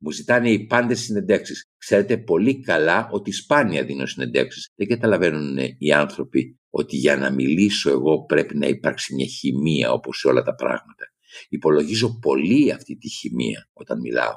Μου 0.01 0.11
ζητάνε 0.11 0.51
οι 0.51 0.67
πάντες 0.67 1.01
συνεντεύξεις. 1.01 1.65
Ξέρετε 1.79 2.19
πολύ 2.19 2.61
καλά 2.61 3.09
ότι 3.11 3.33
σπάνια 3.33 3.85
δίνω 3.85 4.07
συνεντεύξεις. 4.07 4.71
Δεν 4.75 4.89
καταλαβαίνουν 4.89 5.59
οι 5.79 5.93
άνθρωποι 5.93 6.59
ότι 6.71 6.97
για 6.97 7.17
να 7.17 7.31
μιλήσω 7.31 7.91
εγώ 7.91 8.25
πρέπει 8.25 8.57
να 8.57 8.67
υπάρξει 8.67 9.15
μια 9.15 9.27
χημεία 9.27 9.93
όπως 9.93 10.19
σε 10.19 10.29
όλα 10.29 10.43
τα 10.43 10.55
πράγματα. 10.55 11.05
Υπολογίζω 11.49 12.19
πολύ 12.19 12.73
αυτή 12.73 12.97
τη 12.97 13.09
χημεία 13.09 13.69
όταν 13.73 14.01
μιλάω. 14.01 14.35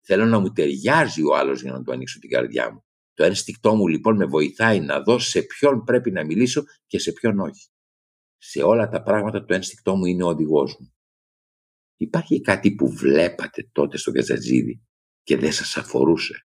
Θέλω 0.00 0.24
να 0.24 0.38
μου 0.38 0.52
ταιριάζει 0.52 1.22
ο 1.22 1.36
άλλος 1.36 1.62
για 1.62 1.72
να 1.72 1.82
του 1.82 1.92
ανοίξω 1.92 2.18
την 2.18 2.30
καρδιά 2.30 2.72
μου. 2.72 2.84
Το 3.14 3.24
ένστικτό 3.24 3.74
μου 3.74 3.86
λοιπόν 3.86 4.16
με 4.16 4.24
βοηθάει 4.24 4.80
να 4.80 5.02
δω 5.02 5.18
σε 5.18 5.42
ποιον 5.42 5.84
πρέπει 5.84 6.10
να 6.10 6.24
μιλήσω 6.24 6.62
και 6.86 6.98
σε 6.98 7.12
ποιον 7.12 7.40
όχι. 7.40 7.68
Σε 8.36 8.62
όλα 8.62 8.88
τα 8.88 9.02
πράγματα 9.02 9.44
το 9.44 9.54
ένστικτό 9.54 9.96
μου 9.96 10.04
είναι 10.04 10.24
ο 10.24 10.28
οδηγός 10.28 10.76
μου. 10.80 10.92
Υπάρχει 11.96 12.40
κάτι 12.40 12.74
που 12.74 12.88
βλέπατε 12.88 13.68
τότε 13.72 13.96
στο 13.96 14.12
Καζατζίδι 14.12 14.87
και 15.28 15.36
δεν 15.36 15.52
σας 15.52 15.76
αφορούσε. 15.76 16.46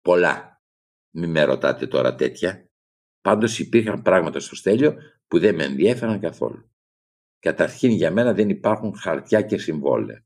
Πολλά. 0.00 0.62
Μη 1.10 1.26
με 1.26 1.42
ρωτάτε 1.42 1.86
τώρα 1.86 2.14
τέτοια. 2.14 2.70
Πάντως 3.20 3.58
υπήρχαν 3.58 4.02
πράγματα 4.02 4.40
στο 4.40 4.56
στέλιο 4.56 4.96
που 5.26 5.38
δεν 5.38 5.54
με 5.54 5.64
ενδιέφεραν 5.64 6.20
καθόλου. 6.20 6.70
Καταρχήν 7.38 7.90
για 7.90 8.10
μένα 8.10 8.32
δεν 8.32 8.48
υπάρχουν 8.48 8.96
χαρτιά 8.96 9.42
και 9.42 9.58
συμβόλαια. 9.58 10.24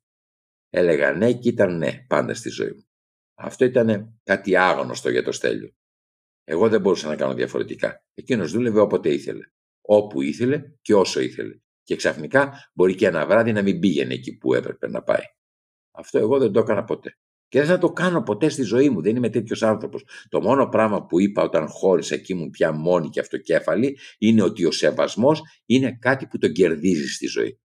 Έλεγα 0.70 1.12
ναι 1.12 1.32
και 1.32 1.48
ήταν 1.48 1.76
ναι 1.76 2.04
πάντα 2.08 2.34
στη 2.34 2.48
ζωή 2.48 2.70
μου. 2.70 2.86
Αυτό 3.34 3.64
ήταν 3.64 4.20
κάτι 4.22 4.56
άγνωστο 4.56 5.10
για 5.10 5.22
το 5.22 5.32
στέλιο. 5.32 5.74
Εγώ 6.44 6.68
δεν 6.68 6.80
μπορούσα 6.80 7.08
να 7.08 7.16
κάνω 7.16 7.34
διαφορετικά. 7.34 8.04
Εκείνος 8.14 8.52
δούλευε 8.52 8.80
όποτε 8.80 9.12
ήθελε. 9.12 9.46
Όπου 9.80 10.22
ήθελε 10.22 10.72
και 10.80 10.94
όσο 10.94 11.20
ήθελε. 11.20 11.58
Και 11.82 11.96
ξαφνικά 11.96 12.70
μπορεί 12.72 12.94
και 12.94 13.06
ένα 13.06 13.26
βράδυ 13.26 13.52
να 13.52 13.62
μην 13.62 13.80
πήγαινε 13.80 14.14
εκεί 14.14 14.36
που 14.36 14.54
έπρεπε 14.54 14.88
να 14.88 15.02
πάει. 15.02 15.24
Αυτό 15.90 16.18
εγώ 16.18 16.38
δεν 16.38 16.52
το 16.52 16.60
έκανα 16.60 16.84
ποτέ. 16.84 17.18
Και 17.54 17.60
δεν 17.60 17.68
θα 17.68 17.78
το 17.78 17.92
κάνω 17.92 18.22
ποτέ 18.22 18.48
στη 18.48 18.62
ζωή 18.62 18.90
μου. 18.90 19.02
Δεν 19.02 19.16
είμαι 19.16 19.28
τέτοιος 19.30 19.62
άνθρωπος. 19.62 20.04
Το 20.28 20.40
μόνο 20.40 20.68
πράγμα 20.68 21.06
που 21.06 21.20
είπα 21.20 21.42
όταν 21.42 21.68
χώρισα 21.68 22.16
και 22.16 22.32
ήμουν 22.32 22.50
πια 22.50 22.72
μόνη 22.72 23.08
και 23.08 23.20
αυτοκέφαλη 23.20 23.98
είναι 24.18 24.42
ότι 24.42 24.64
ο 24.64 24.70
σεβασμός 24.70 25.42
είναι 25.66 25.98
κάτι 26.00 26.26
που 26.26 26.38
τον 26.38 26.52
κερδίζει 26.52 27.08
στη 27.08 27.26
ζωή. 27.26 27.60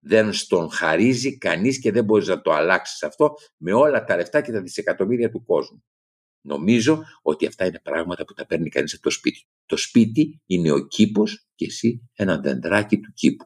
Δεν 0.00 0.32
στον 0.32 0.70
χαρίζει 0.70 1.38
κανείς 1.38 1.80
και 1.80 1.92
δεν 1.92 2.04
μπορείς 2.04 2.26
να 2.26 2.40
το 2.40 2.52
αλλάξεις 2.52 3.02
αυτό 3.02 3.34
με 3.56 3.72
όλα 3.72 4.04
τα 4.04 4.16
λεφτά 4.16 4.40
και 4.40 4.52
τα 4.52 4.62
δισεκατομμύρια 4.62 5.30
του 5.30 5.44
κόσμου. 5.44 5.84
Νομίζω 6.40 7.02
ότι 7.22 7.46
αυτά 7.46 7.66
είναι 7.66 7.80
πράγματα 7.82 8.24
που 8.24 8.32
τα 8.32 8.46
παίρνει 8.46 8.68
κανείς 8.68 8.92
από 8.94 9.02
το 9.02 9.10
σπίτι. 9.10 9.44
Το 9.66 9.76
σπίτι 9.76 10.42
είναι 10.46 10.70
ο 10.70 10.86
κήπος 10.86 11.46
και 11.54 11.64
εσύ 11.64 12.10
ένα 12.14 12.38
δεντράκι 12.40 12.98
του 13.00 13.12
κήπου. 13.12 13.44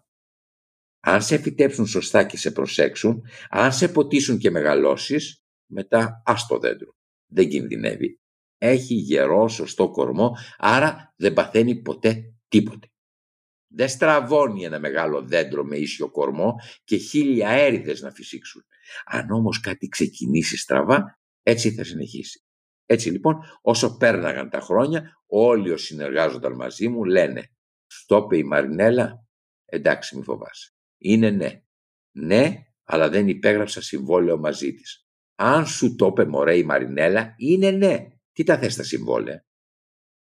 Αν 1.01 1.23
σε 1.23 1.39
φυτέψουν 1.39 1.87
σωστά 1.87 2.25
και 2.25 2.37
σε 2.37 2.51
προσέξουν, 2.51 3.23
αν 3.51 3.73
σε 3.73 3.89
ποτίσουν 3.89 4.39
και 4.39 4.51
μεγαλώσεις, 4.51 5.41
μετά 5.71 6.23
άστο 6.25 6.59
δέντρο. 6.59 6.95
δεν 7.27 7.49
κινδυνεύει. 7.49 8.21
Έχει 8.59 8.95
γερό 8.95 9.49
σωστό 9.49 9.91
κορμό, 9.91 10.37
άρα 10.59 11.15
δεν 11.17 11.33
παθαίνει 11.33 11.83
ποτέ 11.83 12.35
τίποτε. 12.49 12.89
Δεν 13.73 13.89
στραβώνει 13.89 14.65
ένα 14.65 14.79
μεγάλο 14.79 15.23
δέντρο 15.23 15.65
με 15.65 15.77
ίσιο 15.77 16.11
κορμό 16.11 16.55
και 16.85 16.97
χίλια 16.97 17.49
έρηδες 17.49 18.01
να 18.01 18.11
φυσήξουν. 18.11 18.63
Αν 19.05 19.31
όμως 19.31 19.61
κάτι 19.61 19.89
ξεκινήσει 19.89 20.57
στραβά, 20.57 21.19
έτσι 21.43 21.75
θα 21.75 21.85
συνεχίσει. 21.85 22.45
Έτσι 22.87 23.11
λοιπόν, 23.11 23.37
όσο 23.63 23.97
πέρναγαν 23.97 24.51
τα 24.51 24.61
χρόνια, 24.61 25.23
όλοι 25.27 25.71
όσοι 25.71 25.87
συνεργάζονταν 25.87 26.53
μαζί 26.53 26.89
μου 26.89 27.05
λένε 27.05 27.51
«Στο 27.87 28.29
η 28.31 28.43
Μαρινέλα, 28.43 29.27
εντάξει 29.65 30.17
μη 30.17 30.23
φοβάσαι». 30.23 30.75
Είναι 30.99 31.31
ναι. 31.31 31.63
Ναι, 32.11 32.63
αλλά 32.85 33.09
δεν 33.09 33.29
υπέγραψα 33.29 33.83
συμβόλαιο 33.83 34.39
μαζί 34.39 34.73
της. 34.73 35.07
Αν 35.43 35.67
σου 35.67 35.97
το 35.97 36.07
είπε 36.07 36.27
μωρέ 36.27 36.57
η 36.57 36.63
Μαρινέλα, 36.63 37.35
είναι 37.37 37.71
ναι. 37.71 38.07
Τι 38.33 38.43
τα 38.43 38.59
θες 38.59 38.77
τα 38.77 38.83
συμβόλαια; 38.83 39.45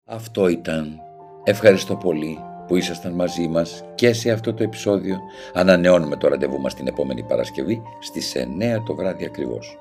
Αυτό 0.07 0.47
ήταν. 0.47 0.99
Ευχαριστώ 1.43 1.95
πολύ 1.95 2.39
που 2.67 2.75
ήσασταν 2.75 3.13
μαζί 3.13 3.47
μας 3.47 3.83
και 3.95 4.13
σε 4.13 4.31
αυτό 4.31 4.53
το 4.53 4.63
επεισόδιο. 4.63 5.17
Ανανεώνουμε 5.53 6.15
το 6.15 6.27
ραντεβού 6.27 6.59
μας 6.59 6.73
την 6.73 6.87
επόμενη 6.87 7.23
Παρασκευή 7.23 7.81
στις 7.99 8.33
9 8.35 8.83
το 8.85 8.95
βράδυ 8.95 9.25
ακριβώς. 9.25 9.77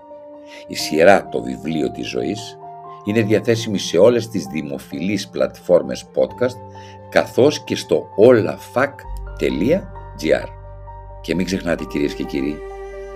Η 0.69 0.75
σειρά 0.75 1.29
«Το 1.29 1.43
βιβλίο 1.43 1.91
της 1.91 2.09
ζωής» 2.09 2.59
είναι 3.05 3.23
διαθέσιμη 3.23 3.79
σε 3.79 3.99
όλες 3.99 4.29
τις 4.29 4.45
δημοφιλείς 4.45 5.29
πλατφόρμες 5.29 6.05
podcast 6.15 6.57
καθώς 7.11 7.65
και 7.65 7.77
στο 7.77 8.09
olafac.gr 8.17 8.49
Και 11.21 11.35
μην 11.35 11.47
ξεχνάτε 11.47 11.85
κυρίες 11.85 12.15
και 12.15 12.25
κύριοι, 12.25 12.59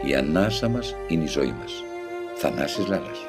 η 0.06 0.14
ανάσα 0.14 0.68
μας 0.68 0.94
είναι 1.08 1.24
η 1.24 1.26
ζωή 1.26 1.54
μας. 1.60 1.82
Θανάσης 2.40 2.86
Λάλας. 2.86 3.27